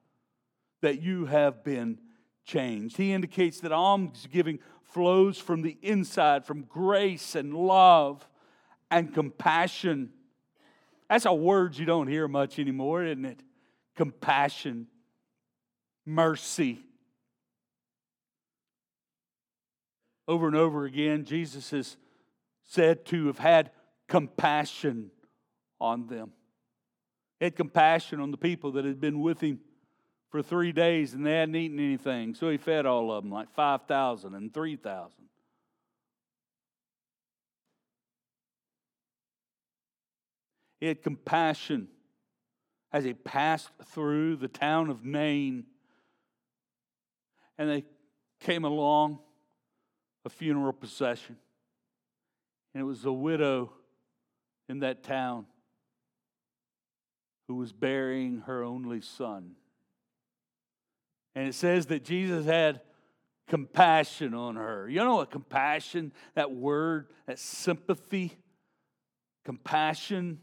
that 0.82 1.02
you 1.02 1.26
have 1.26 1.63
been 1.63 1.98
changed. 2.46 2.98
He 2.98 3.13
indicates 3.13 3.60
that 3.62 3.72
alms 3.72 4.28
giving 4.32 4.60
flows 4.84 5.38
from 5.38 5.62
the 5.62 5.78
inside, 5.82 6.46
from 6.46 6.63
grace 6.63 7.36
and 7.36 7.54
love 7.54 8.28
and 8.89 9.13
compassion. 9.13 10.12
That's 11.10 11.26
a 11.26 11.34
word 11.34 11.78
you 11.78 11.86
don't 11.86 12.08
hear 12.08 12.28
much 12.28 12.60
anymore, 12.60 13.04
isn't 13.04 13.26
it? 13.26 13.41
Compassion, 13.96 14.88
mercy. 16.06 16.80
Over 20.28 20.48
and 20.48 20.56
over 20.56 20.86
again, 20.86 21.24
Jesus 21.24 21.72
is 21.72 21.98
said 22.63 23.06
to 23.06 23.28
have 23.28 23.39
had 23.39 23.72
compassion 24.08 25.12
on 25.80 26.08
them. 26.08 26.32
He 27.39 27.46
had 27.46 27.56
compassion 27.56 28.20
on 28.20 28.32
the 28.32 28.38
people 28.38 28.74
that 28.74 28.84
had 28.84 29.00
been 29.00 29.22
with 29.22 29.39
him 29.41 29.60
for 30.30 30.41
three 30.41 30.72
days 30.74 31.13
and 31.13 31.26
they 31.26 31.34
hadn't 31.34 31.56
eaten 31.56 31.80
anything. 31.80 32.36
So 32.36 32.50
he 32.50 32.58
fed 32.58 32.86
all 32.86 33.12
of 33.12 33.24
them, 33.24 33.32
like 33.32 33.54
5,000 33.54 34.34
and 34.34 34.54
3,000. 34.54 35.13
He 40.80 40.88
had 40.88 41.02
compassion 41.02 41.88
as 42.92 43.04
he 43.04 43.13
passed 43.13 43.70
through 43.86 44.38
the 44.38 44.48
town 44.48 44.90
of 44.90 45.04
Nain. 45.04 45.66
And 47.58 47.70
they 47.70 47.86
came 48.40 48.63
along 48.63 49.20
a 50.26 50.30
funeral 50.30 50.74
procession. 50.74 51.38
And 52.74 52.82
it 52.82 52.86
was 52.86 53.06
a 53.06 53.12
widow 53.12 53.74
in 54.70 54.80
that 54.80 55.04
town 55.04 55.46
who 57.48 57.56
was 57.56 57.72
burying 57.72 58.44
her 58.46 58.63
only 58.63 59.02
son. 59.02 59.52
And 61.34 61.48
it 61.48 61.56
says 61.56 61.88
that 61.88 62.04
Jesus 62.04 62.46
had 62.46 62.82
compassion 63.48 64.34
on 64.34 64.56
her. 64.56 64.90
You 64.90 64.98
know 64.98 65.16
what 65.16 65.32
compassion, 65.32 66.12
that 66.36 66.52
word, 66.52 67.08
that 67.26 67.40
sympathy, 67.40 68.38
compassion. 69.46 70.40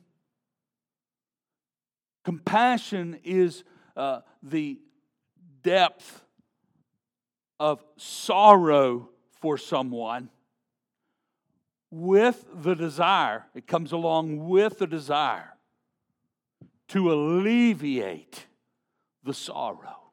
Compassion 2.24 3.20
is 3.22 3.64
uh, 3.96 4.20
the 4.42 4.80
depth 5.62 6.24
of 7.60 7.84
sorrow 7.96 9.10
for 9.40 9.56
someone 9.58 10.30
with 11.90 12.44
the 12.52 12.74
desire, 12.74 13.46
it 13.54 13.68
comes 13.68 13.92
along 13.92 14.48
with 14.48 14.78
the 14.78 14.87
desire 14.87 15.54
to 16.88 17.12
alleviate 17.12 18.46
the 19.22 19.32
sorrow 19.32 20.10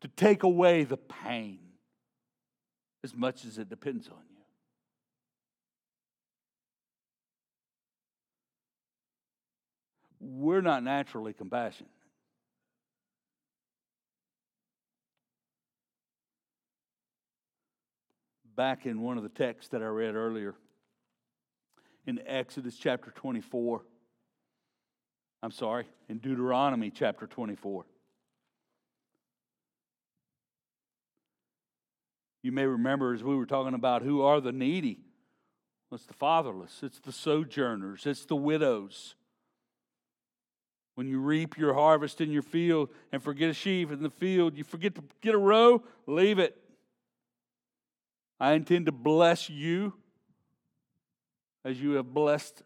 to 0.00 0.08
take 0.08 0.44
away 0.44 0.84
the 0.84 0.96
pain 0.96 1.58
as 3.02 3.12
much 3.14 3.44
as 3.44 3.58
it 3.58 3.68
depends 3.68 4.08
on. 4.08 4.25
We're 10.20 10.60
not 10.60 10.82
naturally 10.82 11.32
compassionate. 11.32 11.90
Back 18.54 18.86
in 18.86 19.02
one 19.02 19.18
of 19.18 19.22
the 19.22 19.28
texts 19.28 19.70
that 19.72 19.82
I 19.82 19.86
read 19.86 20.14
earlier, 20.14 20.54
in 22.06 22.20
Exodus 22.26 22.76
chapter 22.76 23.10
24, 23.10 23.82
I'm 25.42 25.50
sorry, 25.50 25.86
in 26.08 26.18
Deuteronomy 26.18 26.90
chapter 26.90 27.26
24. 27.26 27.84
You 32.42 32.52
may 32.52 32.64
remember 32.64 33.12
as 33.12 33.24
we 33.24 33.34
were 33.34 33.44
talking 33.44 33.74
about 33.74 34.02
who 34.02 34.22
are 34.22 34.40
the 34.40 34.52
needy. 34.52 35.00
It's 35.92 36.06
the 36.06 36.14
fatherless, 36.14 36.80
it's 36.82 37.00
the 37.00 37.12
sojourners, 37.12 38.06
it's 38.06 38.24
the 38.24 38.36
widows. 38.36 39.16
When 40.96 41.06
you 41.06 41.20
reap 41.20 41.58
your 41.58 41.74
harvest 41.74 42.22
in 42.22 42.32
your 42.32 42.42
field 42.42 42.88
and 43.12 43.22
forget 43.22 43.50
a 43.50 43.52
sheaf 43.52 43.92
in 43.92 44.02
the 44.02 44.10
field, 44.10 44.56
you 44.56 44.64
forget 44.64 44.94
to 44.94 45.04
get 45.20 45.34
a 45.34 45.38
row, 45.38 45.82
leave 46.06 46.38
it. 46.38 46.56
I 48.40 48.52
intend 48.52 48.86
to 48.86 48.92
bless 48.92 49.50
you 49.50 49.92
as 51.66 51.78
you 51.78 51.92
have 51.92 52.14
blessed 52.14 52.62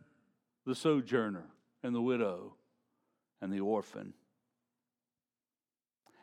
the 0.64 0.76
sojourner 0.76 1.44
and 1.82 1.92
the 1.92 2.00
widow 2.00 2.54
and 3.42 3.52
the 3.52 3.60
orphan. 3.60 4.14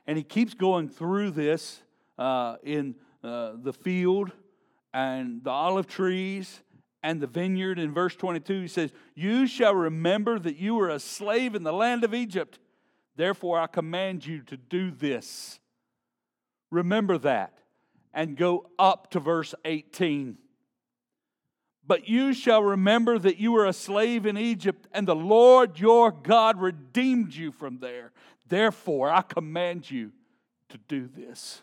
And 0.05 0.17
he 0.17 0.23
keeps 0.23 0.53
going 0.53 0.87
through 0.87 1.31
this 1.31 1.81
uh, 2.17 2.55
in 2.63 2.95
uh, 3.21 3.53
the 3.61 3.73
field 3.73 4.31
and 4.93 5.43
the 5.43 5.49
olive 5.49 5.87
trees 5.87 6.61
and 7.07 7.21
the 7.21 7.27
vineyard. 7.27 7.79
In 7.79 7.93
verse 7.93 8.17
22, 8.17 8.63
he 8.63 8.67
says, 8.67 8.91
You 9.15 9.47
shall 9.47 9.73
remember 9.73 10.37
that 10.39 10.57
you 10.57 10.75
were 10.75 10.89
a 10.89 10.99
slave 10.99 11.55
in 11.55 11.63
the 11.63 11.71
land 11.71 12.03
of 12.03 12.13
Egypt. 12.13 12.59
Therefore, 13.15 13.57
I 13.57 13.67
command 13.67 14.25
you 14.25 14.41
to 14.41 14.57
do 14.57 14.91
this. 14.91 15.61
Remember 16.69 17.17
that. 17.19 17.59
And 18.13 18.35
go 18.35 18.69
up 18.77 19.11
to 19.11 19.21
verse 19.21 19.55
18. 19.63 20.37
But 21.85 22.09
you 22.09 22.33
shall 22.33 22.61
remember 22.61 23.17
that 23.17 23.37
you 23.37 23.53
were 23.53 23.65
a 23.65 23.73
slave 23.73 24.25
in 24.25 24.37
Egypt, 24.37 24.85
and 24.91 25.07
the 25.07 25.15
Lord 25.15 25.79
your 25.79 26.11
God 26.11 26.59
redeemed 26.59 27.33
you 27.33 27.53
from 27.53 27.79
there. 27.79 28.11
Therefore, 28.49 29.09
I 29.09 29.21
command 29.21 29.89
you 29.89 30.11
to 30.69 30.77
do 30.89 31.07
this. 31.07 31.61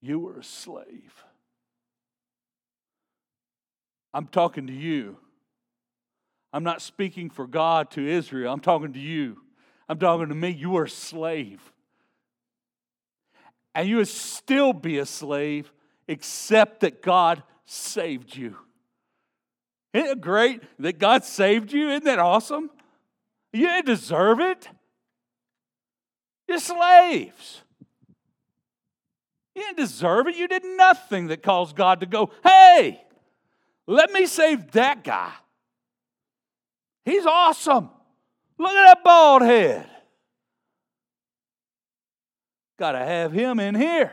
You 0.00 0.20
were 0.20 0.38
a 0.38 0.44
slave. 0.44 1.24
I'm 4.12 4.26
talking 4.26 4.66
to 4.66 4.72
you. 4.72 5.16
I'm 6.52 6.64
not 6.64 6.82
speaking 6.82 7.30
for 7.30 7.46
God 7.46 7.90
to 7.92 8.06
Israel. 8.06 8.52
I'm 8.52 8.60
talking 8.60 8.92
to 8.92 8.98
you. 8.98 9.38
I'm 9.88 9.98
talking 9.98 10.28
to 10.28 10.34
me. 10.34 10.50
You 10.50 10.76
are 10.76 10.84
a 10.84 10.90
slave. 10.90 11.60
And 13.74 13.88
you 13.88 13.96
would 13.96 14.08
still 14.08 14.72
be 14.72 14.98
a 14.98 15.06
slave 15.06 15.72
except 16.08 16.80
that 16.80 17.02
God 17.02 17.42
saved 17.66 18.36
you. 18.36 18.56
Isn't 19.92 20.10
it 20.10 20.20
great 20.20 20.62
that 20.80 20.98
God 20.98 21.24
saved 21.24 21.72
you? 21.72 21.90
Isn't 21.90 22.04
that 22.04 22.18
awesome? 22.18 22.70
You 23.52 23.66
didn't 23.66 23.86
deserve 23.86 24.40
it. 24.40 24.68
You're 26.48 26.58
slaves. 26.58 27.62
You 29.54 29.62
didn't 29.62 29.78
deserve 29.78 30.26
it. 30.26 30.36
You 30.36 30.48
did 30.48 30.64
nothing 30.64 31.28
that 31.28 31.42
caused 31.42 31.76
God 31.76 32.00
to 32.00 32.06
go, 32.06 32.30
hey, 32.42 33.00
let 33.90 34.12
me 34.12 34.24
save 34.26 34.70
that 34.70 35.02
guy. 35.02 35.32
He's 37.04 37.26
awesome. 37.26 37.90
Look 38.56 38.70
at 38.70 38.94
that 38.94 39.02
bald 39.02 39.42
head. 39.42 39.90
Got 42.78 42.92
to 42.92 43.00
have 43.00 43.32
him 43.32 43.58
in 43.58 43.74
here. 43.74 44.12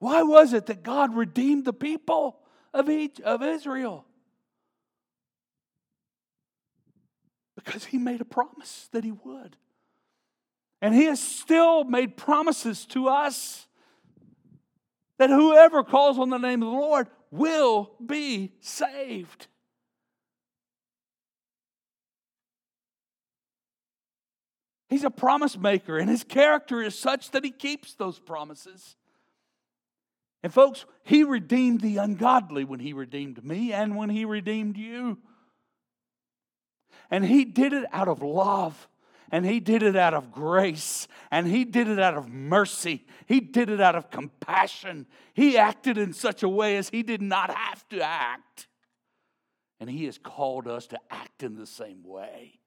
Why 0.00 0.22
was 0.22 0.52
it 0.52 0.66
that 0.66 0.82
God 0.82 1.14
redeemed 1.14 1.64
the 1.64 1.72
people 1.72 2.40
of, 2.74 2.90
each, 2.90 3.22
of 3.22 3.42
Israel? 3.42 4.04
Because 7.56 7.86
he 7.86 7.96
made 7.96 8.20
a 8.20 8.26
promise 8.26 8.90
that 8.92 9.02
he 9.02 9.12
would. 9.12 9.56
And 10.82 10.94
he 10.94 11.04
has 11.04 11.22
still 11.22 11.84
made 11.84 12.18
promises 12.18 12.84
to 12.86 13.08
us 13.08 13.66
that 15.18 15.30
whoever 15.30 15.84
calls 15.84 16.18
on 16.18 16.30
the 16.30 16.38
name 16.38 16.62
of 16.62 16.70
the 16.70 16.78
Lord 16.78 17.08
will 17.30 17.92
be 18.04 18.52
saved. 18.60 19.48
He's 24.88 25.04
a 25.04 25.10
promise 25.10 25.58
maker, 25.58 25.98
and 25.98 26.08
his 26.08 26.22
character 26.22 26.80
is 26.80 26.96
such 26.96 27.32
that 27.32 27.44
he 27.44 27.50
keeps 27.50 27.94
those 27.94 28.18
promises. 28.18 28.96
And, 30.42 30.52
folks, 30.52 30.84
he 31.04 31.24
redeemed 31.24 31.80
the 31.80 31.96
ungodly 31.96 32.64
when 32.64 32.78
he 32.78 32.92
redeemed 32.92 33.44
me 33.44 33.72
and 33.72 33.96
when 33.96 34.10
he 34.10 34.24
redeemed 34.24 34.76
you. 34.76 35.18
And 37.10 37.24
he 37.24 37.44
did 37.44 37.72
it 37.72 37.86
out 37.92 38.08
of 38.08 38.22
love. 38.22 38.88
And 39.34 39.44
he 39.44 39.58
did 39.58 39.82
it 39.82 39.96
out 39.96 40.14
of 40.14 40.30
grace. 40.30 41.08
And 41.32 41.48
he 41.48 41.64
did 41.64 41.88
it 41.88 41.98
out 41.98 42.14
of 42.14 42.28
mercy. 42.28 43.04
He 43.26 43.40
did 43.40 43.68
it 43.68 43.80
out 43.80 43.96
of 43.96 44.08
compassion. 44.08 45.06
He 45.32 45.58
acted 45.58 45.98
in 45.98 46.12
such 46.12 46.44
a 46.44 46.48
way 46.48 46.76
as 46.76 46.88
he 46.88 47.02
did 47.02 47.20
not 47.20 47.52
have 47.52 47.84
to 47.88 48.00
act. 48.00 48.68
And 49.80 49.90
he 49.90 50.04
has 50.04 50.18
called 50.18 50.68
us 50.68 50.86
to 50.86 51.00
act 51.10 51.42
in 51.42 51.56
the 51.56 51.66
same 51.66 52.04
way. 52.04 52.60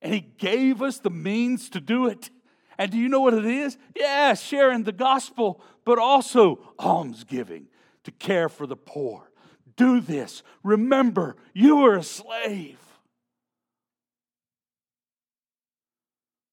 And 0.00 0.14
he 0.14 0.20
gave 0.20 0.82
us 0.82 1.00
the 1.00 1.10
means 1.10 1.68
to 1.70 1.80
do 1.80 2.06
it. 2.06 2.30
And 2.78 2.92
do 2.92 2.96
you 2.96 3.08
know 3.08 3.22
what 3.22 3.34
it 3.34 3.44
is? 3.44 3.76
Yeah, 3.96 4.34
sharing 4.34 4.84
the 4.84 4.92
gospel, 4.92 5.60
but 5.84 5.98
also 5.98 6.60
almsgiving 6.78 7.66
to 8.04 8.12
care 8.12 8.48
for 8.48 8.68
the 8.68 8.76
poor. 8.76 9.32
Do 9.74 9.98
this. 9.98 10.44
Remember, 10.62 11.34
you 11.54 11.78
were 11.78 11.96
a 11.96 12.04
slave. 12.04 12.78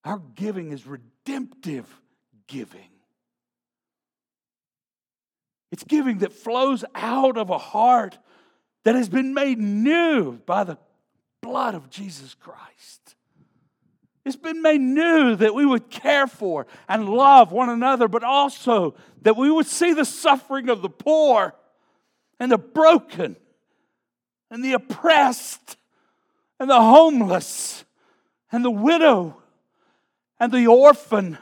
Our 0.04 0.20
giving 0.34 0.72
is 0.72 0.86
redemptive 0.86 1.86
giving. 2.46 2.90
It's 5.72 5.84
giving 5.84 6.18
that 6.18 6.32
flows 6.32 6.84
out 6.94 7.36
of 7.36 7.50
a 7.50 7.58
heart 7.58 8.18
that 8.84 8.94
has 8.94 9.08
been 9.08 9.34
made 9.34 9.58
new 9.58 10.32
by 10.32 10.64
the 10.64 10.78
blood 11.40 11.74
of 11.74 11.90
Jesus 11.90 12.34
Christ. 12.34 13.16
It's 14.24 14.36
been 14.36 14.62
made 14.62 14.80
new 14.80 15.36
that 15.36 15.54
we 15.54 15.66
would 15.66 15.90
care 15.90 16.26
for 16.26 16.66
and 16.88 17.08
love 17.08 17.52
one 17.52 17.68
another, 17.68 18.08
but 18.08 18.24
also 18.24 18.94
that 19.22 19.36
we 19.36 19.50
would 19.50 19.66
see 19.66 19.92
the 19.92 20.04
suffering 20.04 20.68
of 20.68 20.80
the 20.80 20.88
poor 20.88 21.54
and 22.40 22.50
the 22.50 22.58
broken 22.58 23.36
and 24.50 24.64
the 24.64 24.72
oppressed 24.72 25.76
and 26.58 26.70
the 26.70 26.80
homeless 26.80 27.84
and 28.50 28.64
the 28.64 28.70
widow 28.70 29.36
and 30.38 30.52
the 30.52 30.66
orphan. 30.66 31.38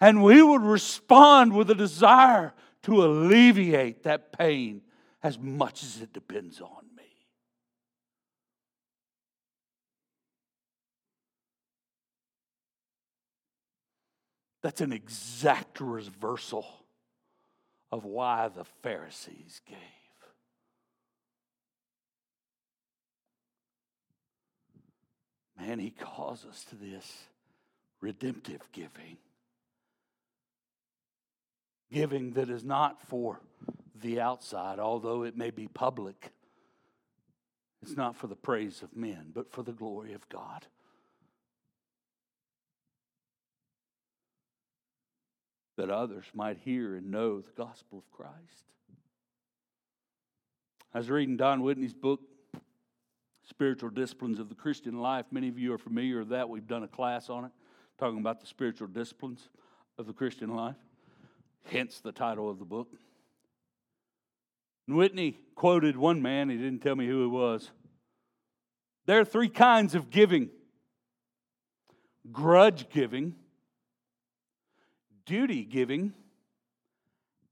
And 0.00 0.22
we 0.22 0.42
would 0.42 0.62
respond 0.62 1.54
with 1.54 1.70
a 1.70 1.74
desire 1.74 2.54
to 2.82 3.04
alleviate 3.04 4.04
that 4.04 4.32
pain 4.32 4.82
as 5.22 5.38
much 5.38 5.82
as 5.82 6.00
it 6.00 6.12
depends 6.12 6.60
on. 6.60 6.84
Me. 6.96 7.02
That's 14.62 14.80
an 14.80 14.92
exact 14.92 15.80
reversal 15.80 16.66
of 17.90 18.04
why 18.04 18.48
the 18.48 18.64
Pharisees 18.82 19.60
gave. 19.66 19.76
Man, 25.58 25.80
he 25.80 25.90
calls 25.90 26.44
us 26.44 26.64
to 26.64 26.76
this 26.76 27.24
redemptive 28.00 28.62
giving. 28.72 29.18
Giving 31.90 32.32
that 32.32 32.50
is 32.50 32.64
not 32.64 33.00
for 33.08 33.40
the 34.00 34.20
outside, 34.20 34.78
although 34.78 35.22
it 35.22 35.36
may 35.36 35.50
be 35.50 35.68
public. 35.68 36.32
It's 37.82 37.96
not 37.96 38.16
for 38.16 38.26
the 38.26 38.36
praise 38.36 38.82
of 38.82 38.96
men, 38.96 39.30
but 39.34 39.50
for 39.50 39.62
the 39.62 39.72
glory 39.72 40.12
of 40.12 40.28
God. 40.28 40.66
that 45.78 45.90
others 45.90 46.24
might 46.34 46.58
hear 46.58 46.96
and 46.96 47.10
know 47.10 47.40
the 47.40 47.52
gospel 47.56 47.98
of 47.98 48.10
Christ. 48.10 48.64
I 50.92 50.98
was 50.98 51.08
reading 51.08 51.36
Don 51.36 51.62
Whitney's 51.62 51.94
book, 51.94 52.20
Spiritual 53.48 53.90
Disciplines 53.90 54.40
of 54.40 54.48
the 54.48 54.56
Christian 54.56 54.98
Life. 54.98 55.26
Many 55.30 55.48
of 55.48 55.56
you 55.56 55.72
are 55.72 55.78
familiar 55.78 56.18
with 56.18 56.30
that. 56.30 56.48
We've 56.48 56.66
done 56.66 56.82
a 56.82 56.88
class 56.88 57.30
on 57.30 57.44
it, 57.44 57.52
talking 57.98 58.18
about 58.18 58.40
the 58.40 58.46
spiritual 58.46 58.88
disciplines 58.88 59.48
of 59.98 60.06
the 60.06 60.12
Christian 60.12 60.54
life, 60.54 60.76
hence 61.64 62.00
the 62.00 62.12
title 62.12 62.48
of 62.48 62.58
the 62.58 62.64
book. 62.64 62.88
And 64.86 64.96
Whitney 64.96 65.38
quoted 65.54 65.96
one 65.96 66.22
man, 66.22 66.48
he 66.48 66.56
didn't 66.56 66.80
tell 66.80 66.96
me 66.96 67.06
who 67.06 67.24
it 67.24 67.28
was. 67.28 67.70
There 69.06 69.20
are 69.20 69.24
three 69.24 69.48
kinds 69.48 69.94
of 69.94 70.10
giving 70.10 70.50
grudge 72.30 72.90
giving 72.90 73.34
duty 75.28 75.62
giving, 75.62 76.14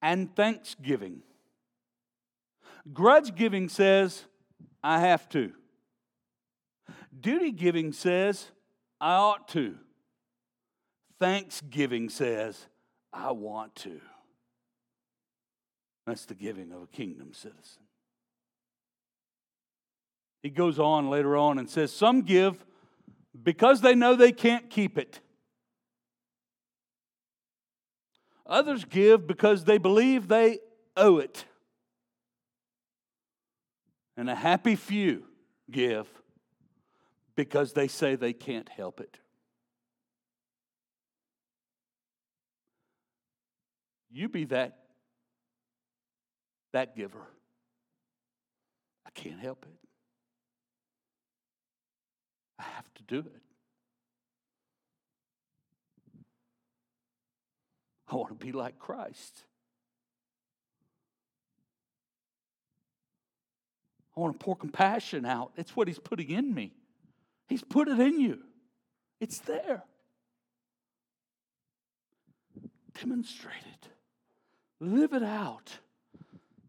and 0.01 0.35
thanksgiving. 0.35 1.21
Grudge 2.91 3.35
giving 3.35 3.69
says, 3.69 4.25
I 4.83 5.01
have 5.01 5.29
to. 5.31 5.53
Duty 7.21 7.53
giving 7.53 7.93
says, 7.93 8.47
I 8.99 9.13
ought 9.13 9.49
to. 9.49 9.77
Thanksgiving 11.19 12.09
says, 12.09 12.67
I 13.13 13.33
want 13.33 13.75
to. 13.77 14.01
That's 16.07 16.25
the 16.25 16.35
giving 16.35 16.73
of 16.73 16.83
a 16.83 16.87
kingdom 16.87 17.33
citizen. 17.33 17.83
He 20.43 20.51
goes 20.51 20.79
on 20.79 21.11
later 21.11 21.37
on 21.37 21.59
and 21.59 21.69
says, 21.69 21.93
Some 21.93 22.23
give 22.23 22.65
because 23.43 23.81
they 23.81 23.95
know 23.95 24.15
they 24.15 24.33
can't 24.33 24.71
keep 24.71 24.97
it. 24.97 25.21
Others 28.47 28.85
give 28.85 29.27
because 29.27 29.65
they 29.65 29.79
believe 29.79 30.29
they 30.29 30.61
owe 30.97 31.19
it. 31.19 31.45
And 34.17 34.31
a 34.31 34.35
happy 34.37 34.77
few 34.77 35.25
give 35.71 36.07
because 37.35 37.73
they 37.73 37.89
say 37.89 38.15
they 38.15 38.33
can't 38.33 38.69
help 38.69 39.01
it. 39.01 39.19
You 44.11 44.29
be 44.29 44.45
that 44.47 44.79
that 46.73 46.97
giver. 46.97 47.27
I 49.07 49.11
can't 49.11 49.41
help 49.41 49.65
it. 49.65 49.89
I 52.59 52.65
have 52.65 52.93
to 52.95 53.03
do 53.03 53.19
it. 53.21 53.43
I 58.09 58.17
want 58.17 58.39
to 58.39 58.47
be 58.47 58.53
like 58.53 58.79
Christ. 58.79 59.45
I 64.17 64.21
want 64.21 64.39
to 64.39 64.45
pour 64.45 64.57
compassion 64.57 65.25
out. 65.27 65.53
It's 65.57 65.77
what 65.77 65.89
He's 65.89 65.99
putting 65.99 66.31
in 66.31 66.55
me. 66.55 66.73
He's 67.49 67.63
put 67.63 67.89
it 67.89 67.99
in 67.99 68.21
you, 68.21 68.39
it's 69.21 69.39
there. 69.41 69.85
Demonstrate 73.01 73.55
it, 73.75 73.89
live 74.81 75.13
it 75.13 75.23
out. 75.23 75.79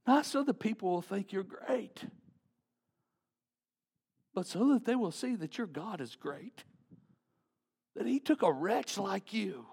Not 0.06 0.26
so 0.26 0.44
that 0.44 0.60
people 0.60 0.90
will 0.90 1.02
think 1.02 1.34
you're 1.34 1.44
great, 1.44 2.04
but 4.34 4.48
so 4.48 4.74
that 4.74 4.86
they 4.86 4.96
will 4.96 5.12
see 5.12 5.36
that 5.36 5.58
your 5.58 5.68
God 5.68 6.00
is 6.00 6.16
great. 6.16 6.64
That 7.96 8.08
He 8.08 8.20
took 8.20 8.42
a 8.42 8.52
wretch 8.52 8.98
like 8.98 9.34
you 9.34 9.66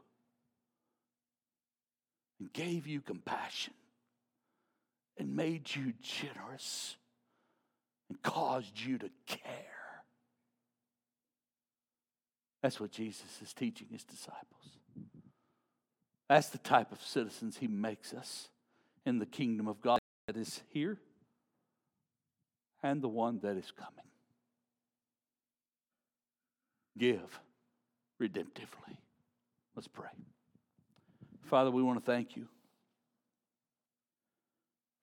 and 2.41 2.53
gave 2.53 2.87
you 2.87 3.01
compassion 3.01 3.74
and 5.18 5.37
made 5.37 5.74
you 5.74 5.93
generous 6.01 6.97
and 8.09 8.20
caused 8.22 8.80
you 8.80 8.99
to 8.99 9.11
care. 9.26 9.74
That's 12.62 12.80
what 12.80 12.91
Jesus 12.91 13.41
is 13.43 13.53
teaching 13.53 13.89
his 13.91 14.05
disciples. 14.05 14.74
That's 16.29 16.49
the 16.49 16.59
type 16.59 16.91
of 16.93 17.03
citizens 17.03 17.59
he 17.59 17.66
makes 17.66 18.12
us 18.12 18.49
in 19.05 19.18
the 19.18 19.27
kingdom 19.27 19.68
of 19.68 19.81
God 19.81 19.99
that 20.27 20.37
is 20.37 20.62
here 20.70 20.99
and 22.83 23.03
the 23.03 23.09
one 23.09 23.41
that 23.43 23.57
is 23.57 23.70
coming. 23.70 24.05
Give 26.97 27.41
redemptively. 28.20 28.97
Let's 29.75 29.89
pray. 29.89 30.09
Father, 31.43 31.70
we 31.70 31.83
want 31.83 31.99
to 31.99 32.05
thank 32.05 32.37
you 32.37 32.47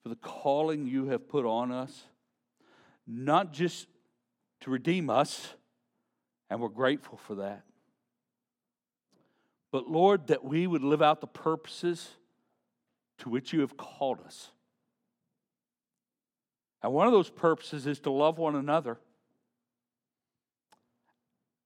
for 0.01 0.09
the 0.09 0.15
calling 0.15 0.87
you 0.87 1.07
have 1.07 1.27
put 1.27 1.45
on 1.45 1.71
us, 1.71 2.05
not 3.05 3.53
just 3.53 3.87
to 4.61 4.71
redeem 4.71 5.09
us, 5.09 5.53
and 6.49 6.59
we're 6.59 6.69
grateful 6.69 7.17
for 7.17 7.35
that, 7.35 7.63
but 9.71 9.89
Lord, 9.89 10.27
that 10.27 10.43
we 10.43 10.67
would 10.67 10.83
live 10.83 11.01
out 11.01 11.21
the 11.21 11.27
purposes 11.27 12.09
to 13.19 13.29
which 13.29 13.53
you 13.53 13.61
have 13.61 13.77
called 13.77 14.19
us. 14.25 14.51
And 16.83 16.93
one 16.93 17.07
of 17.07 17.13
those 17.13 17.29
purposes 17.29 17.85
is 17.85 17.99
to 18.01 18.11
love 18.11 18.37
one 18.37 18.55
another 18.55 18.97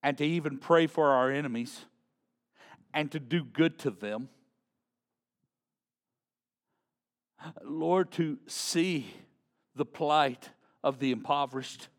and 0.03 0.17
to 0.17 0.25
even 0.25 0.57
pray 0.57 0.87
for 0.87 1.11
our 1.11 1.31
enemies 1.31 1.85
and 2.93 3.11
to 3.11 3.19
do 3.19 3.43
good 3.43 3.79
to 3.79 3.91
them 3.91 4.29
Lord, 7.63 8.11
to 8.13 8.39
see 8.47 9.13
the 9.75 9.85
plight 9.85 10.49
of 10.83 10.99
the 10.99 11.11
impoverished 11.11 11.89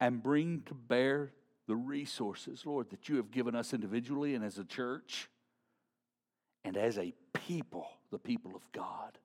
and 0.00 0.22
bring 0.22 0.62
to 0.66 0.74
bear 0.74 1.32
the 1.72 1.76
resources, 1.76 2.66
Lord, 2.66 2.90
that 2.90 3.08
you 3.08 3.16
have 3.16 3.30
given 3.30 3.56
us 3.56 3.72
individually 3.72 4.34
and 4.34 4.44
as 4.44 4.58
a 4.58 4.64
church 4.64 5.30
and 6.64 6.76
as 6.76 6.98
a 6.98 7.14
people, 7.32 7.86
the 8.10 8.18
people 8.18 8.54
of 8.54 8.70
God. 8.72 9.16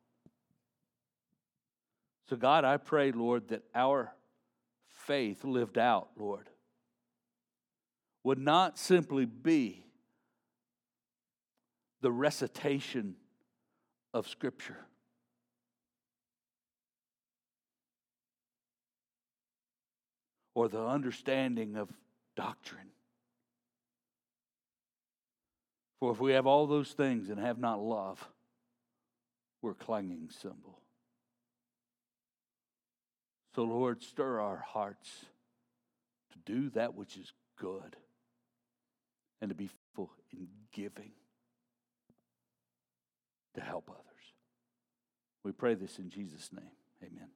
So, 2.29 2.37
God, 2.37 2.63
I 2.63 2.77
pray, 2.77 3.11
Lord, 3.11 3.49
that 3.49 3.63
our 3.75 4.13
faith 4.87 5.43
lived 5.43 5.77
out, 5.77 6.07
Lord, 6.17 6.49
would 8.23 8.39
not 8.39 8.79
simply 8.79 9.25
be 9.25 9.83
the 11.99 12.13
recitation 12.13 13.17
of 14.13 14.25
Scripture. 14.25 14.85
Or 20.55 20.69
the 20.69 20.85
understanding 20.85 21.75
of 21.75 21.89
doctrine. 22.37 22.91
For 25.99 26.11
if 26.11 26.19
we 26.19 26.33
have 26.33 26.45
all 26.45 26.67
those 26.67 26.91
things 26.91 27.29
and 27.29 27.39
have 27.39 27.57
not 27.57 27.81
love, 27.81 28.25
we're 29.61 29.73
clanging 29.73 30.29
cymbal. 30.41 30.79
So, 33.55 33.63
Lord, 33.63 34.03
stir 34.03 34.39
our 34.39 34.57
hearts 34.57 35.09
to 36.31 36.37
do 36.45 36.69
that 36.69 36.93
which 36.93 37.17
is 37.17 37.33
good 37.59 37.95
and 39.41 39.49
to 39.49 39.55
be 39.55 39.67
faithful 39.67 40.11
in 40.31 40.47
giving 40.71 41.11
to 43.55 43.61
help 43.61 43.89
others. 43.89 44.03
We 45.43 45.51
pray 45.51 45.73
this 45.73 45.97
in 45.97 46.11
Jesus' 46.11 46.51
name. 46.53 46.69
Amen. 47.03 47.29